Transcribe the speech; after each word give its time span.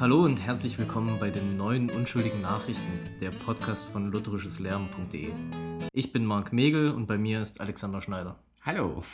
Hallo 0.00 0.24
und 0.24 0.40
herzlich 0.40 0.78
willkommen 0.78 1.20
bei 1.20 1.28
den 1.28 1.58
neuen 1.58 1.90
unschuldigen 1.90 2.40
Nachrichten, 2.40 2.90
der 3.20 3.30
Podcast 3.32 3.84
von 3.84 4.10
lutherischeslernen.de. 4.10 5.30
Ich 5.92 6.10
bin 6.10 6.24
Marc 6.24 6.54
Megel 6.54 6.92
und 6.92 7.04
bei 7.04 7.18
mir 7.18 7.42
ist 7.42 7.60
Alexander 7.60 8.00
Schneider. 8.00 8.42
Hallo. 8.62 9.04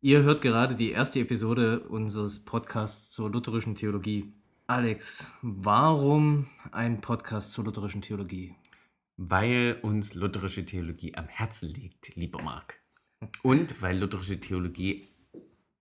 Ihr 0.00 0.24
hört 0.24 0.42
gerade 0.42 0.74
die 0.74 0.90
erste 0.90 1.20
Episode 1.20 1.78
unseres 1.78 2.44
Podcasts 2.44 3.12
zur 3.12 3.30
lutherischen 3.30 3.76
Theologie. 3.76 4.32
Alex, 4.66 5.38
warum 5.42 6.48
ein 6.72 7.00
Podcast 7.00 7.52
zur 7.52 7.66
lutherischen 7.66 8.02
Theologie? 8.02 8.56
Weil 9.16 9.78
uns 9.82 10.14
lutherische 10.14 10.64
Theologie 10.64 11.14
am 11.14 11.28
Herzen 11.28 11.72
liegt, 11.72 12.16
lieber 12.16 12.42
Marc. 12.42 12.80
Und 13.44 13.80
weil 13.80 13.96
lutherische 13.96 14.40
Theologie 14.40 15.06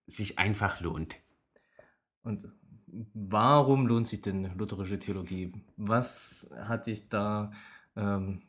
sich 0.06 0.38
einfach 0.38 0.82
lohnt. 0.82 1.16
Und 2.22 2.54
warum 3.14 3.88
lohnt 3.88 4.08
sich 4.08 4.22
denn 4.22 4.58
lutherische 4.58 5.00
Theologie? 5.00 5.54
Was 5.78 6.54
hat 6.58 6.88
dich 6.88 7.10
da 7.10 7.52
ähm, 7.96 8.42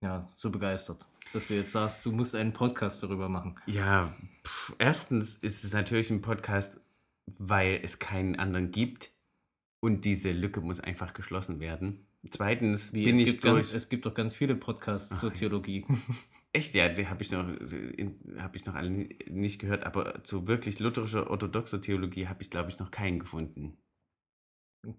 ja, 0.00 0.26
so 0.34 0.50
begeistert, 0.50 1.08
dass 1.32 1.48
du 1.48 1.54
jetzt 1.54 1.72
sagst, 1.72 2.04
du 2.04 2.12
musst 2.12 2.34
einen 2.34 2.52
Podcast 2.52 3.02
darüber 3.02 3.28
machen? 3.28 3.56
Ja, 3.66 4.12
pff, 4.44 4.74
erstens 4.78 5.36
ist 5.36 5.64
es 5.64 5.72
natürlich 5.72 6.10
ein 6.10 6.22
Podcast, 6.22 6.80
weil 7.38 7.80
es 7.82 7.98
keinen 7.98 8.38
anderen 8.38 8.70
gibt 8.70 9.10
und 9.80 10.04
diese 10.04 10.32
Lücke 10.32 10.60
muss 10.60 10.80
einfach 10.80 11.14
geschlossen 11.14 11.60
werden. 11.60 12.06
Zweitens 12.30 12.92
Wie, 12.92 13.04
bin 13.04 13.16
es, 13.16 13.20
ich 13.20 13.26
gibt 13.26 13.44
durch. 13.44 13.64
ganz, 13.64 13.74
es 13.74 13.88
gibt 13.88 14.06
doch 14.06 14.14
ganz 14.14 14.34
viele 14.34 14.54
Podcasts 14.54 15.18
zur 15.18 15.30
ja. 15.30 15.34
Theologie. 15.34 15.84
Echt, 16.52 16.74
ja, 16.74 16.88
die 16.88 17.08
habe 17.08 17.22
ich 17.22 17.32
noch, 17.32 17.44
habe 18.38 18.56
ich 18.56 18.64
noch 18.64 18.74
alle 18.74 18.90
nicht 19.28 19.60
gehört, 19.60 19.84
aber 19.84 20.22
zu 20.22 20.46
wirklich 20.46 20.78
lutherischer 20.78 21.30
orthodoxer 21.30 21.80
Theologie 21.80 22.28
habe 22.28 22.42
ich, 22.42 22.50
glaube 22.50 22.70
ich, 22.70 22.78
noch 22.78 22.92
keinen 22.92 23.18
gefunden. 23.18 23.76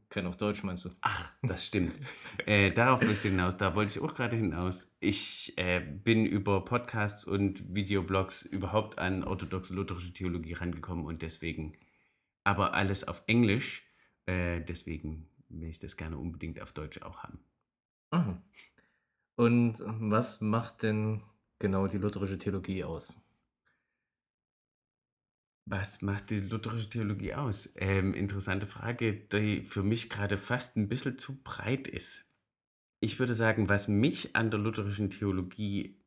Kein 0.10 0.28
auf 0.28 0.38
Deutsch 0.38 0.64
meinst 0.64 0.86
du? 0.86 0.90
Ach, 1.02 1.34
das 1.42 1.66
stimmt. 1.66 1.94
äh, 2.46 2.72
darauf 2.72 3.02
ist 3.02 3.24
hinaus, 3.24 3.58
da 3.58 3.76
wollte 3.76 3.92
ich 3.92 4.04
auch 4.04 4.16
gerade 4.16 4.36
hinaus. 4.38 4.96
Ich 5.02 5.58
äh, 5.58 5.82
bin 5.82 6.26
über 6.26 6.64
Podcasts 6.64 7.26
und 7.26 7.76
Videoblogs 7.76 8.44
überhaupt 8.44 8.98
an 8.98 9.24
orthodoxe 9.24 9.74
lutherische 9.74 10.14
Theologie 10.14 10.54
rangekommen 10.54 11.06
und 11.06 11.22
deswegen, 11.22 11.78
aber 12.46 12.74
alles 12.74 13.06
auf 13.06 13.24
Englisch, 13.28 13.86
äh, 14.26 14.62
deswegen 14.62 15.28
will 15.50 15.70
ich 15.70 15.80
das 15.80 15.98
gerne 15.98 16.18
unbedingt 16.18 16.62
auf 16.62 16.72
Deutsch 16.72 17.02
auch 17.02 17.24
haben. 17.24 17.40
Mhm. 18.14 18.42
Und 19.36 19.80
was 19.86 20.40
macht 20.40 20.84
denn 20.84 21.24
genau 21.60 21.88
die 21.88 21.98
lutherische 21.98 22.38
Theologie 22.38 22.86
aus? 22.86 23.23
Was 25.66 26.02
macht 26.02 26.30
die 26.30 26.42
lutherische 26.42 26.90
Theologie 26.90 27.34
aus? 27.36 27.74
Ähm, 27.78 28.14
interessante 28.14 28.68
Frage, 28.68 29.14
die 29.14 29.64
für 29.64 29.84
mich 29.84 30.10
gerade 30.10 30.38
fast 30.38 30.76
ein 30.76 30.90
bisschen 30.90 31.18
zu 31.18 31.42
breit 31.42 31.88
ist. 31.88 32.26
Ich 33.00 33.20
würde 33.20 33.34
sagen, 33.36 33.70
was 33.70 33.88
mich 33.88 34.36
an 34.36 34.52
der 34.52 34.60
lutherischen 34.60 35.10
Theologie 35.10 36.02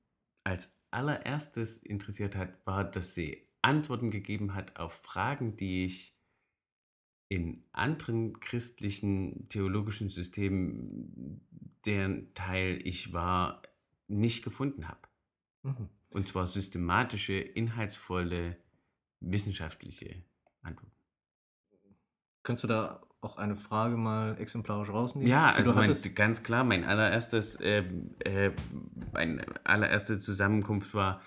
als 0.44 0.76
allererstes 0.90 1.78
interessiert 1.78 2.36
hat, 2.36 2.54
war, 2.66 2.84
dass 2.84 3.14
sie 3.14 3.48
Antworten 3.62 4.10
gegeben 4.10 4.54
hat 4.54 4.76
auf 4.76 4.92
Fragen, 4.92 5.56
die 5.56 5.84
ich 5.86 6.16
in 7.28 7.64
anderen 7.72 8.38
christlichen 8.38 9.48
theologischen 9.48 10.10
Systemen, 10.10 11.40
deren 11.84 12.32
Teil 12.34 12.80
ich 12.84 13.12
war, 13.12 13.62
nicht 14.06 14.44
gefunden 14.44 14.88
habe. 14.88 15.00
Mhm. 15.64 15.88
Und 16.10 16.28
zwar 16.28 16.46
systematische, 16.46 17.34
inhaltsvolle, 17.34 18.56
wissenschaftliche 19.20 20.22
Antworten. 20.62 20.92
Könntest 22.42 22.64
du 22.64 22.68
da 22.68 23.02
auch 23.20 23.36
eine 23.38 23.56
Frage 23.56 23.96
mal 23.96 24.38
exemplarisch 24.38 24.90
rausnehmen? 24.90 25.28
Ja, 25.28 25.50
also 25.50 25.72
mein, 25.72 25.94
ganz 26.14 26.42
klar, 26.42 26.64
mein 26.64 26.84
allererstes, 26.84 27.56
äh, 27.60 27.84
äh, 28.24 28.52
meine 29.12 29.44
allererste 29.64 30.18
Zusammenkunft 30.18 30.94
war 30.94 31.22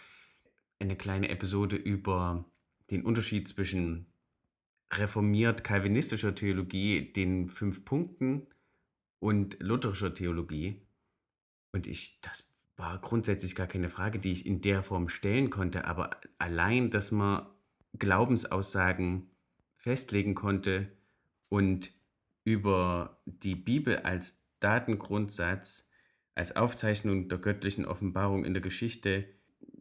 eine 0.80 0.96
kleine 0.96 1.30
Episode 1.30 1.76
über 1.76 2.46
den 2.90 3.04
Unterschied 3.04 3.48
zwischen 3.48 4.14
reformiert-kalvinistischer 4.94 6.34
Theologie, 6.36 7.12
den 7.12 7.48
fünf 7.48 7.86
Punkten 7.86 8.48
und 9.20 9.58
lutherischer 9.60 10.14
Theologie. 10.14 10.88
Und 11.72 11.86
ich, 11.86 12.22
das 12.22 12.50
war 12.78 12.98
grundsätzlich 13.00 13.56
gar 13.56 13.68
keine 13.68 13.90
Frage, 13.90 14.20
die 14.20 14.32
ich 14.32 14.46
in 14.46 14.62
der 14.62 14.84
Form 14.84 15.10
stellen 15.10 15.50
konnte, 15.50 15.86
aber 15.86 16.12
allein, 16.38 16.90
dass 16.90 17.12
man 17.12 17.46
Glaubensaussagen 17.98 19.30
festlegen 19.76 20.36
konnte 20.36 20.92
und 21.50 21.92
über 22.44 23.22
die 23.26 23.56
Bibel 23.56 23.98
als 23.98 24.46
Datengrundsatz, 24.60 25.90
als 26.36 26.56
Aufzeichnung 26.56 27.30
der 27.30 27.38
göttlichen 27.38 27.86
Offenbarung 27.86 28.46
in 28.46 28.54
der 28.54 28.62
Geschichte 28.62 29.26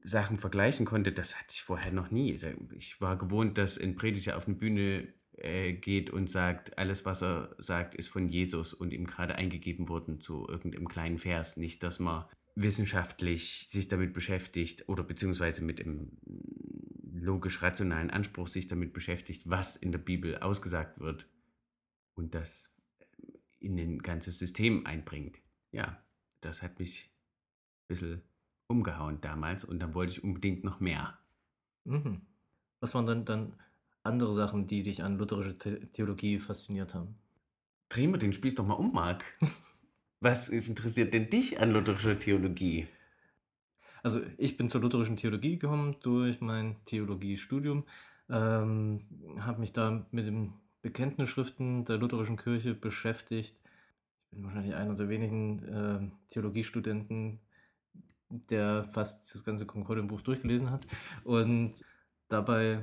Sachen 0.02 0.38
vergleichen 0.38 0.86
konnte, 0.86 1.12
das 1.12 1.36
hatte 1.36 1.50
ich 1.50 1.62
vorher 1.62 1.92
noch 1.92 2.10
nie. 2.10 2.32
Also 2.32 2.48
Ich 2.76 3.00
war 3.00 3.18
gewohnt, 3.18 3.58
dass 3.58 3.78
ein 3.78 3.96
Prediger 3.96 4.36
auf 4.36 4.46
eine 4.46 4.56
Bühne 4.56 5.08
äh, 5.36 5.72
geht 5.72 6.10
und 6.10 6.30
sagt, 6.30 6.78
alles, 6.78 7.04
was 7.04 7.22
er 7.22 7.54
sagt, 7.58 7.94
ist 7.94 8.08
von 8.08 8.28
Jesus 8.28 8.74
und 8.74 8.92
ihm 8.92 9.06
gerade 9.06 9.36
eingegeben 9.36 9.88
worden 9.88 10.20
zu 10.20 10.48
irgendeinem 10.48 10.88
kleinen 10.88 11.18
Vers. 11.18 11.56
Nicht, 11.56 11.82
dass 11.82 11.98
man 11.98 12.24
wissenschaftlich 12.54 13.68
sich 13.68 13.88
damit 13.88 14.12
beschäftigt 14.12 14.88
oder 14.88 15.04
beziehungsweise 15.04 15.62
mit 15.64 15.78
dem 15.78 16.18
logisch-rationalen 17.20 18.10
Anspruch 18.10 18.48
sich 18.48 18.68
damit 18.68 18.92
beschäftigt, 18.92 19.48
was 19.48 19.76
in 19.76 19.92
der 19.92 19.98
Bibel 19.98 20.38
ausgesagt 20.38 21.00
wird 21.00 21.28
und 22.14 22.34
das 22.34 22.76
in 23.60 23.78
ein 23.78 23.98
ganzes 23.98 24.38
System 24.38 24.86
einbringt. 24.86 25.38
Ja, 25.72 26.02
das 26.40 26.62
hat 26.62 26.78
mich 26.78 27.10
ein 27.10 27.86
bisschen 27.88 28.22
umgehauen 28.68 29.20
damals 29.20 29.64
und 29.64 29.80
dann 29.80 29.94
wollte 29.94 30.12
ich 30.12 30.24
unbedingt 30.24 30.64
noch 30.64 30.80
mehr. 30.80 31.18
Mhm. 31.84 32.22
Was 32.80 32.94
waren 32.94 33.06
dann, 33.06 33.24
dann 33.24 33.54
andere 34.02 34.32
Sachen, 34.32 34.66
die 34.66 34.82
dich 34.82 35.02
an 35.02 35.18
lutherische 35.18 35.54
The 35.62 35.86
Theologie 35.92 36.38
fasziniert 36.38 36.94
haben? 36.94 37.16
Drehen 37.88 38.12
wir 38.12 38.18
den 38.18 38.32
Spieß 38.32 38.54
doch 38.54 38.66
mal 38.66 38.74
um, 38.74 38.92
Marc. 38.92 39.24
Was 40.20 40.48
interessiert 40.48 41.14
denn 41.14 41.30
dich 41.30 41.60
an 41.60 41.70
lutherischer 41.70 42.18
Theologie? 42.18 42.88
Also 44.02 44.20
ich 44.36 44.56
bin 44.56 44.68
zur 44.68 44.80
lutherischen 44.80 45.16
Theologie 45.16 45.58
gekommen 45.58 45.96
durch 46.00 46.40
mein 46.40 46.76
Theologiestudium, 46.86 47.84
ähm, 48.30 49.00
habe 49.40 49.60
mich 49.60 49.72
da 49.72 50.06
mit 50.10 50.26
den 50.26 50.52
Bekenntnisschriften 50.82 51.84
der 51.84 51.98
lutherischen 51.98 52.36
Kirche 52.36 52.74
beschäftigt. 52.74 53.58
Ich 54.30 54.30
bin 54.30 54.44
wahrscheinlich 54.44 54.74
einer 54.74 54.94
der 54.94 55.08
wenigen 55.08 55.64
äh, 55.64 56.00
Theologiestudenten, 56.30 57.40
der 58.28 58.84
fast 58.92 59.34
das 59.34 59.44
ganze 59.44 59.66
Konkordienbuch 59.66 60.20
durchgelesen 60.20 60.70
hat. 60.70 60.86
Und 61.24 61.74
dabei 62.28 62.80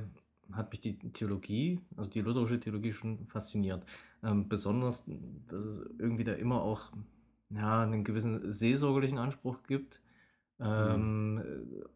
hat 0.52 0.70
mich 0.70 0.80
die 0.80 0.98
Theologie, 1.12 1.80
also 1.96 2.10
die 2.10 2.20
lutherische 2.20 2.60
Theologie 2.60 2.92
schon 2.92 3.26
fasziniert. 3.28 3.84
Ähm, 4.22 4.48
besonders, 4.48 5.10
dass 5.48 5.64
es 5.64 5.88
irgendwie 5.98 6.24
da 6.24 6.32
immer 6.32 6.62
auch 6.62 6.92
ja, 7.50 7.82
einen 7.82 8.04
gewissen 8.04 8.50
seelsorgerlichen 8.50 9.18
Anspruch 9.18 9.62
gibt. 9.64 10.02
Ähm, 10.60 11.42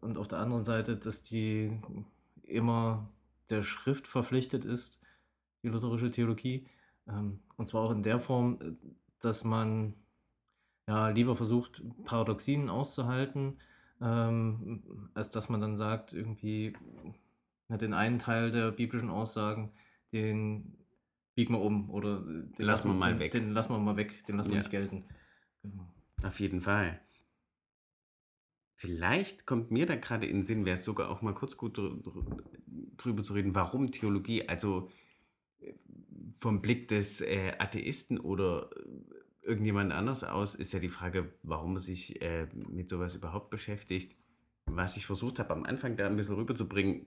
Und 0.01 0.17
auf 0.17 0.27
der 0.27 0.39
anderen 0.39 0.65
Seite, 0.65 0.97
dass 0.97 1.23
die 1.23 1.79
immer 2.43 3.09
der 3.49 3.61
Schrift 3.63 4.07
verpflichtet 4.07 4.65
ist, 4.65 5.01
die 5.63 5.69
lutherische 5.69 6.11
Theologie. 6.11 6.67
Ähm, 7.07 7.39
und 7.57 7.67
zwar 7.69 7.81
auch 7.81 7.91
in 7.91 8.03
der 8.03 8.19
Form, 8.19 8.59
äh, 8.61 8.71
dass 9.19 9.43
man 9.43 9.95
ja 10.87 11.09
lieber 11.09 11.35
versucht, 11.35 11.81
Paradoxien 12.05 12.69
auszuhalten, 12.69 13.59
ähm, 14.01 14.83
als 15.13 15.29
dass 15.29 15.49
man 15.49 15.61
dann 15.61 15.77
sagt, 15.77 16.13
irgendwie 16.13 16.73
den 17.69 17.93
einen 17.93 18.19
Teil 18.19 18.51
der 18.51 18.71
biblischen 18.71 19.09
Aussagen, 19.09 19.71
den 20.11 20.77
biegen 21.35 21.53
wir 21.55 21.61
um 21.61 21.89
oder 21.89 22.21
den 22.21 22.53
Lassen 22.57 22.89
wir 22.89 22.95
mal 22.95 23.13
den, 23.13 23.19
weg. 23.19 23.31
Den 23.31 23.51
lassen 23.51 23.73
wir 23.73 23.79
mal 23.79 23.95
weg, 23.95 24.25
den 24.25 24.37
lassen 24.37 24.49
wir 24.49 24.55
Ja. 24.55 24.59
nicht 24.61 24.71
gelten. 24.71 25.05
Genau. 25.61 25.87
Auf 26.23 26.39
jeden 26.39 26.61
Fall. 26.61 26.99
Vielleicht 28.81 29.45
kommt 29.45 29.69
mir 29.69 29.85
da 29.85 29.95
gerade 29.95 30.25
in 30.25 30.37
den 30.37 30.43
Sinn, 30.43 30.65
wäre 30.65 30.75
es 30.75 30.83
sogar 30.85 31.09
auch 31.09 31.21
mal 31.21 31.35
kurz 31.35 31.55
gut 31.55 31.77
drü- 31.77 32.01
drü- 32.01 32.41
drüber 32.97 33.21
zu 33.21 33.33
reden, 33.33 33.53
warum 33.53 33.91
Theologie, 33.91 34.49
also 34.49 34.89
äh, 35.61 35.73
vom 36.39 36.61
Blick 36.63 36.87
des 36.87 37.21
äh, 37.21 37.53
Atheisten 37.59 38.19
oder 38.19 38.71
äh, 38.75 39.47
irgendjemand 39.47 39.91
anders 39.93 40.23
aus, 40.23 40.55
ist 40.55 40.73
ja 40.73 40.79
die 40.79 40.89
Frage, 40.89 41.31
warum 41.43 41.73
man 41.73 41.81
sich 41.81 42.21
äh, 42.23 42.47
mit 42.55 42.89
sowas 42.89 43.13
überhaupt 43.13 43.51
beschäftigt. 43.51 44.15
Was 44.65 44.97
ich 44.97 45.05
versucht 45.05 45.37
habe, 45.37 45.53
am 45.53 45.63
Anfang 45.65 45.95
da 45.95 46.07
ein 46.07 46.15
bisschen 46.15 46.35
rüberzubringen. 46.35 47.05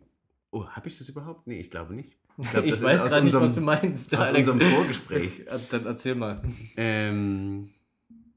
Oh, 0.53 0.67
habe 0.69 0.87
ich 0.89 0.97
das 0.99 1.09
überhaupt? 1.09 1.49
Nee, 1.49 1.59
ich 1.59 1.73
glaube 1.73 1.93
nicht. 1.95 2.17
Ich, 2.39 2.51
glaub, 2.51 2.65
das 2.69 2.75
ist 2.77 2.83
weiß 2.85 3.05
gerade 3.07 3.25
nicht, 3.25 3.35
was 3.35 3.55
du 3.57 3.61
meinst, 3.63 4.15
aus 4.15 4.21
Alex. 4.27 4.49
unserem 4.49 4.71
Vorgespräch. 4.73 5.45
Dann 5.71 5.87
erzähl 5.87 6.15
mal. 6.15 6.41
Ähm, 6.77 7.71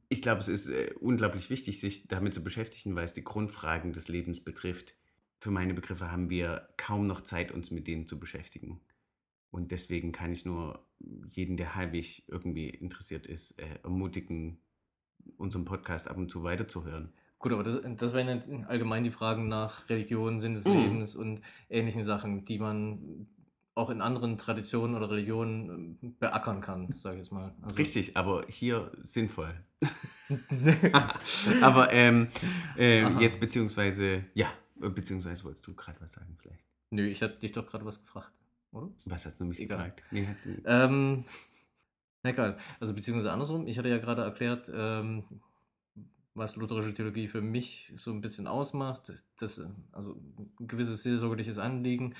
ich 0.09 0.21
glaube, 0.21 0.41
es 0.41 0.47
ist 0.47 0.67
äh, 0.67 0.93
unglaublich 0.99 1.49
wichtig, 1.49 1.79
sich 1.79 2.07
damit 2.07 2.33
zu 2.33 2.43
beschäftigen, 2.43 2.95
weil 2.95 3.05
es 3.05 3.13
die 3.13 3.23
Grundfragen 3.23 3.93
des 3.93 4.07
Lebens 4.07 4.43
betrifft. 4.43 4.95
Für 5.39 5.51
meine 5.51 5.73
Begriffe 5.73 6.11
haben 6.11 6.29
wir 6.29 6.69
kaum 6.77 7.07
noch 7.07 7.21
Zeit, 7.21 7.51
uns 7.51 7.71
mit 7.71 7.87
denen 7.87 8.07
zu 8.07 8.19
beschäftigen. 8.19 8.81
Und 9.51 9.71
deswegen 9.71 10.11
kann 10.11 10.31
ich 10.33 10.45
nur 10.45 10.85
jeden, 11.29 11.57
der 11.57 11.75
halbwegs 11.75 12.21
irgendwie 12.27 12.69
interessiert 12.69 13.27
ist, 13.27 13.59
äh, 13.59 13.79
ermutigen, 13.83 14.59
unseren 15.37 15.65
Podcast 15.65 16.07
ab 16.07 16.17
und 16.17 16.31
zu 16.31 16.43
weiterzuhören. 16.43 17.13
Gut, 17.39 17.51
aber 17.51 17.63
das, 17.63 17.81
das 17.97 18.13
wären 18.13 18.65
allgemein 18.65 19.03
die 19.03 19.11
Fragen 19.11 19.47
nach 19.47 19.89
Religion, 19.89 20.39
Sinn 20.39 20.55
des 20.55 20.65
Mhm. 20.65 20.77
Lebens 20.77 21.15
und 21.15 21.41
ähnlichen 21.69 22.03
Sachen, 22.03 22.45
die 22.45 22.57
man 22.57 23.27
auch 23.77 23.89
in 23.89 24.01
anderen 24.01 24.37
Traditionen 24.37 24.95
oder 24.95 25.09
Religionen 25.09 25.97
ähm, 26.01 26.15
beackern 26.19 26.61
kann, 26.61 26.93
sage 26.95 27.17
ich 27.17 27.23
jetzt 27.23 27.31
mal. 27.31 27.53
Also, 27.61 27.77
Richtig, 27.77 28.17
aber 28.17 28.45
hier 28.49 28.91
sinnvoll. 29.03 29.53
aber 31.61 31.93
ähm, 31.93 32.27
ähm, 32.77 33.19
jetzt 33.19 33.39
beziehungsweise, 33.39 34.25
ja, 34.33 34.47
beziehungsweise 34.75 35.43
wolltest 35.43 35.65
du 35.67 35.75
gerade 35.75 36.01
was 36.01 36.13
sagen 36.13 36.37
vielleicht. 36.41 36.63
Nö, 36.89 37.05
ich 37.07 37.21
hatte 37.21 37.37
dich 37.39 37.51
doch 37.51 37.67
gerade 37.67 37.85
was 37.85 38.01
gefragt, 38.01 38.31
oder? 38.71 38.89
Was 39.05 39.25
hast 39.25 39.39
du 39.39 39.45
mich 39.45 39.59
Egal. 39.59 39.77
gefragt? 39.77 40.03
Nee, 40.11 40.25
hat 40.25 40.41
sie, 40.41 40.57
Ähm, 40.65 41.25
egal. 42.23 42.57
Also 42.79 42.93
beziehungsweise 42.93 43.31
andersrum, 43.31 43.67
ich 43.67 43.77
hatte 43.77 43.89
ja 43.89 43.97
gerade 43.97 44.23
erklärt, 44.23 44.71
ähm, 44.73 45.23
was 46.33 46.55
lutherische 46.55 46.93
Theologie 46.93 47.27
für 47.27 47.41
mich 47.41 47.91
so 47.95 48.11
ein 48.11 48.21
bisschen 48.21 48.47
ausmacht. 48.47 49.11
Das, 49.39 49.61
also 49.91 50.21
ein 50.59 50.67
gewisses 50.67 51.03
seelsorgerliches 51.03 51.57
Anliegen, 51.57 52.15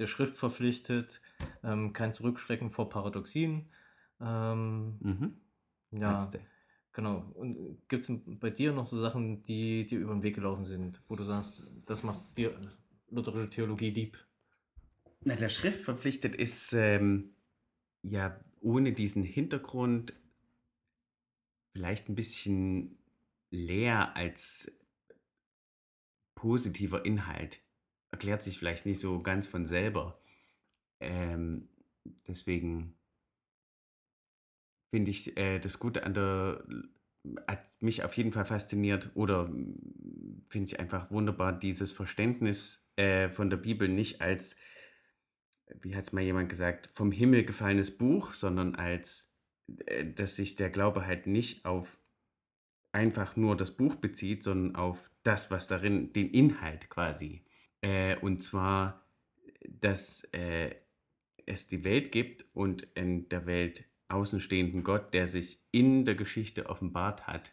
der, 0.00 0.06
Schrift 0.06 0.36
verpflichtet, 0.36 1.20
ähm, 1.62 1.92
kein 1.92 2.12
Zurückschrecken 2.12 2.70
vor 2.70 2.88
Paradoxien. 2.88 3.68
Ähm, 4.20 4.98
mhm. 5.00 5.40
ja, 5.92 6.30
genau. 6.92 7.30
Und 7.34 7.78
gibt 7.88 8.08
es 8.08 8.20
bei 8.26 8.50
dir 8.50 8.72
noch 8.72 8.86
so 8.86 9.00
Sachen, 9.00 9.42
die 9.42 9.86
dir 9.86 9.98
über 9.98 10.12
den 10.12 10.22
Weg 10.22 10.34
gelaufen 10.34 10.64
sind, 10.64 11.00
wo 11.08 11.16
du 11.16 11.24
sagst, 11.24 11.66
das 11.86 12.02
macht 12.02 12.20
dir 12.36 12.58
lutherische 13.10 13.50
Theologie 13.50 13.90
lieb? 13.90 14.18
Na, 15.22 15.36
der 15.36 15.48
Schrift 15.48 15.80
verpflichtet 15.80 16.34
ist 16.34 16.72
ähm, 16.72 17.34
ja 18.02 18.38
ohne 18.60 18.92
diesen 18.92 19.22
Hintergrund 19.22 20.14
vielleicht 21.72 22.08
ein 22.08 22.14
bisschen 22.14 22.98
leer 23.50 24.16
als 24.16 24.72
positiver 26.34 27.04
Inhalt. 27.04 27.60
Erklärt 28.10 28.42
sich 28.42 28.58
vielleicht 28.58 28.86
nicht 28.86 29.00
so 29.00 29.22
ganz 29.22 29.46
von 29.46 29.64
selber. 29.64 30.20
Ähm, 31.00 31.68
deswegen 32.26 32.94
finde 34.90 35.10
ich 35.10 35.36
äh, 35.36 35.58
das 35.58 35.78
Gute 35.78 36.04
an 36.04 36.14
der, 36.14 36.64
hat 37.46 37.60
mich 37.80 38.04
auf 38.04 38.16
jeden 38.16 38.32
Fall 38.32 38.44
fasziniert 38.44 39.10
oder 39.14 39.48
mm, 39.48 40.44
finde 40.48 40.66
ich 40.66 40.80
einfach 40.80 41.10
wunderbar, 41.10 41.52
dieses 41.52 41.92
Verständnis 41.92 42.88
äh, 42.96 43.28
von 43.30 43.50
der 43.50 43.56
Bibel 43.56 43.88
nicht 43.88 44.20
als, 44.20 44.56
wie 45.80 45.94
hat 45.94 46.04
es 46.04 46.12
mal 46.12 46.22
jemand 46.22 46.48
gesagt, 46.48 46.88
vom 46.92 47.12
Himmel 47.12 47.44
gefallenes 47.44 47.96
Buch, 47.96 48.34
sondern 48.34 48.74
als, 48.74 49.32
äh, 49.86 50.04
dass 50.04 50.36
sich 50.36 50.56
der 50.56 50.70
Glaube 50.70 51.06
halt 51.06 51.26
nicht 51.26 51.64
auf 51.64 51.98
einfach 52.92 53.36
nur 53.36 53.56
das 53.56 53.70
Buch 53.76 53.96
bezieht, 53.96 54.42
sondern 54.42 54.74
auf 54.74 55.10
das, 55.22 55.50
was 55.50 55.68
darin, 55.68 56.12
den 56.12 56.30
Inhalt 56.30 56.90
quasi. 56.90 57.44
Äh, 57.82 58.16
und 58.16 58.42
zwar, 58.42 59.06
dass 59.68 60.24
äh, 60.32 60.74
es 61.46 61.68
die 61.68 61.84
Welt 61.84 62.12
gibt 62.12 62.44
und 62.54 62.82
in 62.94 63.28
der 63.28 63.46
Welt 63.46 63.84
außenstehenden 64.08 64.82
Gott, 64.82 65.14
der 65.14 65.28
sich 65.28 65.62
in 65.70 66.04
der 66.04 66.14
Geschichte 66.14 66.68
offenbart 66.68 67.26
hat, 67.26 67.52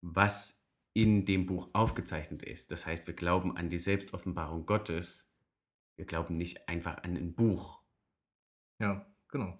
was 0.00 0.64
in 0.92 1.24
dem 1.24 1.46
Buch 1.46 1.68
aufgezeichnet 1.72 2.42
ist. 2.42 2.70
Das 2.70 2.86
heißt, 2.86 3.06
wir 3.06 3.14
glauben 3.14 3.56
an 3.56 3.68
die 3.68 3.78
Selbstoffenbarung 3.78 4.66
Gottes. 4.66 5.32
Wir 5.96 6.04
glauben 6.04 6.36
nicht 6.36 6.68
einfach 6.68 7.02
an 7.02 7.16
ein 7.16 7.34
Buch. 7.34 7.80
Ja, 8.78 9.06
genau. 9.28 9.58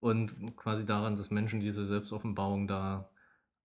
Und 0.00 0.56
quasi 0.56 0.84
daran, 0.84 1.16
dass 1.16 1.30
Menschen 1.30 1.60
diese 1.60 1.86
Selbstoffenbarung 1.86 2.66
da 2.66 3.10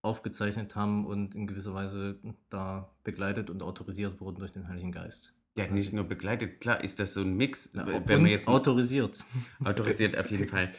aufgezeichnet 0.02 0.76
haben 0.76 1.06
und 1.06 1.34
in 1.34 1.46
gewisser 1.46 1.74
Weise 1.74 2.20
da 2.50 2.94
begleitet 3.04 3.50
und 3.50 3.62
autorisiert 3.62 4.20
wurden 4.20 4.38
durch 4.38 4.52
den 4.52 4.68
Heiligen 4.68 4.92
Geist. 4.92 5.34
Ja, 5.56 5.68
nicht 5.68 5.92
nur 5.92 6.04
begleitet, 6.04 6.60
klar 6.60 6.82
ist 6.82 6.98
das 6.98 7.14
so 7.14 7.20
ein 7.20 7.36
Mix. 7.36 7.70
Ja, 7.74 7.86
wenn 8.08 8.22
man 8.22 8.30
jetzt 8.30 8.48
autorisiert. 8.48 9.24
autorisiert 9.64 10.16
auf 10.18 10.30
jeden 10.30 10.48
Fall. 10.54 10.72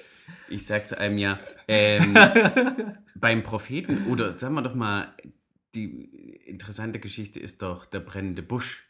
Ich 0.49 0.65
sag 0.65 0.87
zu 0.87 0.99
einem 0.99 1.17
ja, 1.17 1.39
ähm, 1.67 2.13
beim 3.15 3.43
Propheten 3.43 4.07
oder 4.07 4.37
sagen 4.37 4.55
wir 4.55 4.61
doch 4.63 4.75
mal, 4.75 5.15
die 5.75 6.05
interessante 6.45 6.99
Geschichte 6.99 7.39
ist 7.39 7.61
doch 7.61 7.85
der 7.85 7.99
brennende 7.99 8.43
Busch, 8.43 8.89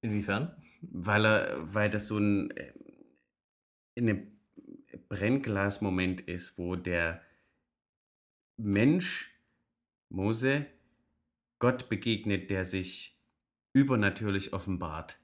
Inwiefern? 0.00 0.54
weil 0.80 1.26
er, 1.26 1.74
weil 1.74 1.90
das 1.90 2.06
so 2.06 2.18
ein 2.18 2.52
äh, 2.52 2.72
eine 3.96 4.26
Brennglasmoment 5.08 6.20
ist, 6.22 6.56
wo 6.58 6.76
der 6.76 7.22
Mensch 8.56 9.34
Mose 10.08 10.66
Gott 11.58 11.88
begegnet, 11.88 12.50
der 12.50 12.64
sich 12.64 13.17
übernatürlich 13.78 14.52
offenbart 14.52 15.20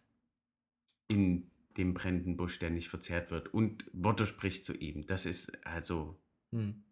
in 1.09 1.51
dem 1.77 1.93
brennenden 1.93 2.37
Busch, 2.37 2.61
der 2.61 2.71
nicht 2.71 2.89
verzehrt 2.89 3.31
wird 3.33 3.53
und 3.53 3.85
Worte 3.93 4.27
spricht 4.27 4.65
zu 4.65 4.75
ihm. 4.75 5.07
Das 5.07 5.27
ist 5.27 5.67
also 5.67 6.21
Hm. 6.53 6.85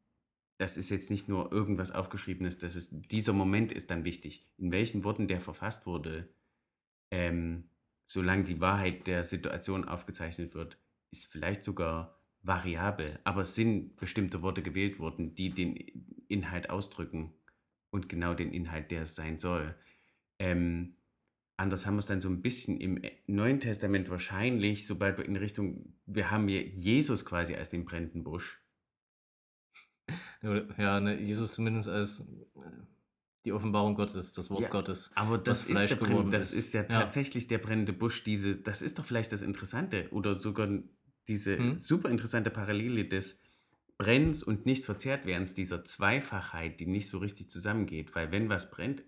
das 0.58 0.76
ist 0.76 0.90
jetzt 0.90 1.10
nicht 1.10 1.28
nur 1.28 1.52
irgendwas 1.52 1.92
aufgeschriebenes, 1.92 2.58
das 2.58 2.74
ist, 2.74 2.90
dieser 3.12 3.32
Moment 3.32 3.72
ist 3.72 3.90
dann 3.90 4.04
wichtig. 4.04 4.50
In 4.58 4.72
welchen 4.72 5.04
Worten 5.04 5.28
der 5.28 5.40
verfasst 5.40 5.86
wurde, 5.86 6.28
ähm, 7.12 7.70
solange 8.06 8.44
die 8.44 8.60
Wahrheit 8.60 9.06
der 9.06 9.22
Situation 9.22 9.86
aufgezeichnet 9.86 10.54
wird, 10.54 10.78
ist 11.12 11.26
vielleicht 11.26 11.62
sogar 11.62 12.18
variabel, 12.42 13.20
aber 13.22 13.42
es 13.42 13.54
sind 13.54 13.96
bestimmte 13.96 14.42
Worte 14.42 14.62
gewählt 14.62 14.98
worden, 14.98 15.34
die 15.36 15.50
den 15.50 15.76
Inhalt 16.28 16.70
ausdrücken 16.70 17.32
und 17.90 18.08
genau 18.08 18.34
den 18.34 18.52
Inhalt, 18.52 18.90
der 18.90 19.02
es 19.02 19.14
sein 19.14 19.38
soll. 19.38 19.76
Ähm, 20.40 20.96
anders 21.62 21.86
haben 21.86 21.94
wir 21.94 22.00
es 22.00 22.06
dann 22.06 22.20
so 22.20 22.28
ein 22.28 22.42
bisschen 22.42 22.78
im 22.80 23.00
Neuen 23.26 23.60
Testament 23.60 24.10
wahrscheinlich, 24.10 24.86
sobald 24.86 25.18
wir 25.18 25.24
in 25.24 25.36
Richtung, 25.36 25.94
wir 26.06 26.30
haben 26.30 26.48
hier 26.48 26.62
Jesus 26.66 27.24
quasi 27.24 27.54
als 27.54 27.70
den 27.70 27.84
brennenden 27.84 28.24
Busch. 28.24 28.62
Ja, 30.76 31.00
ne, 31.00 31.20
Jesus 31.20 31.54
zumindest 31.54 31.88
als 31.88 32.20
äh, 32.20 32.60
die 33.44 33.52
Offenbarung 33.52 33.94
Gottes, 33.94 34.32
das 34.32 34.50
Wort 34.50 34.62
Ja, 34.62 34.68
Gottes. 34.68 35.12
Aber 35.14 35.38
das, 35.38 35.64
ist, 35.64 35.90
der 35.90 35.96
Brenn, 35.96 36.30
das 36.30 36.52
ist. 36.52 36.66
ist 36.66 36.74
ja, 36.74 36.82
Ja. 36.82 36.88
tatsächlich 36.88 37.48
der 37.48 37.58
brennende 37.58 37.92
Busch. 37.92 38.24
Diese, 38.24 38.56
das 38.56 38.82
ist 38.82 38.98
doch 38.98 39.04
vielleicht 39.04 39.32
das 39.32 39.42
Interessante 39.42 40.08
oder 40.10 40.38
sogar 40.38 40.68
diese 41.28 41.56
Hm? 41.58 41.80
super 41.80 42.10
interessante 42.10 42.50
Parallele 42.50 43.04
des 43.04 43.40
Brennens 43.98 44.42
und 44.42 44.66
nicht 44.66 44.84
verzehrt 44.84 45.26
werdens, 45.26 45.54
dieser 45.54 45.84
Zweifachheit, 45.84 46.80
die 46.80 46.86
nicht 46.86 47.08
so 47.08 47.18
richtig 47.18 47.50
zusammengeht. 47.50 48.14
Weil 48.14 48.32
wenn 48.32 48.48
was 48.48 48.70
brennt, 48.70 49.04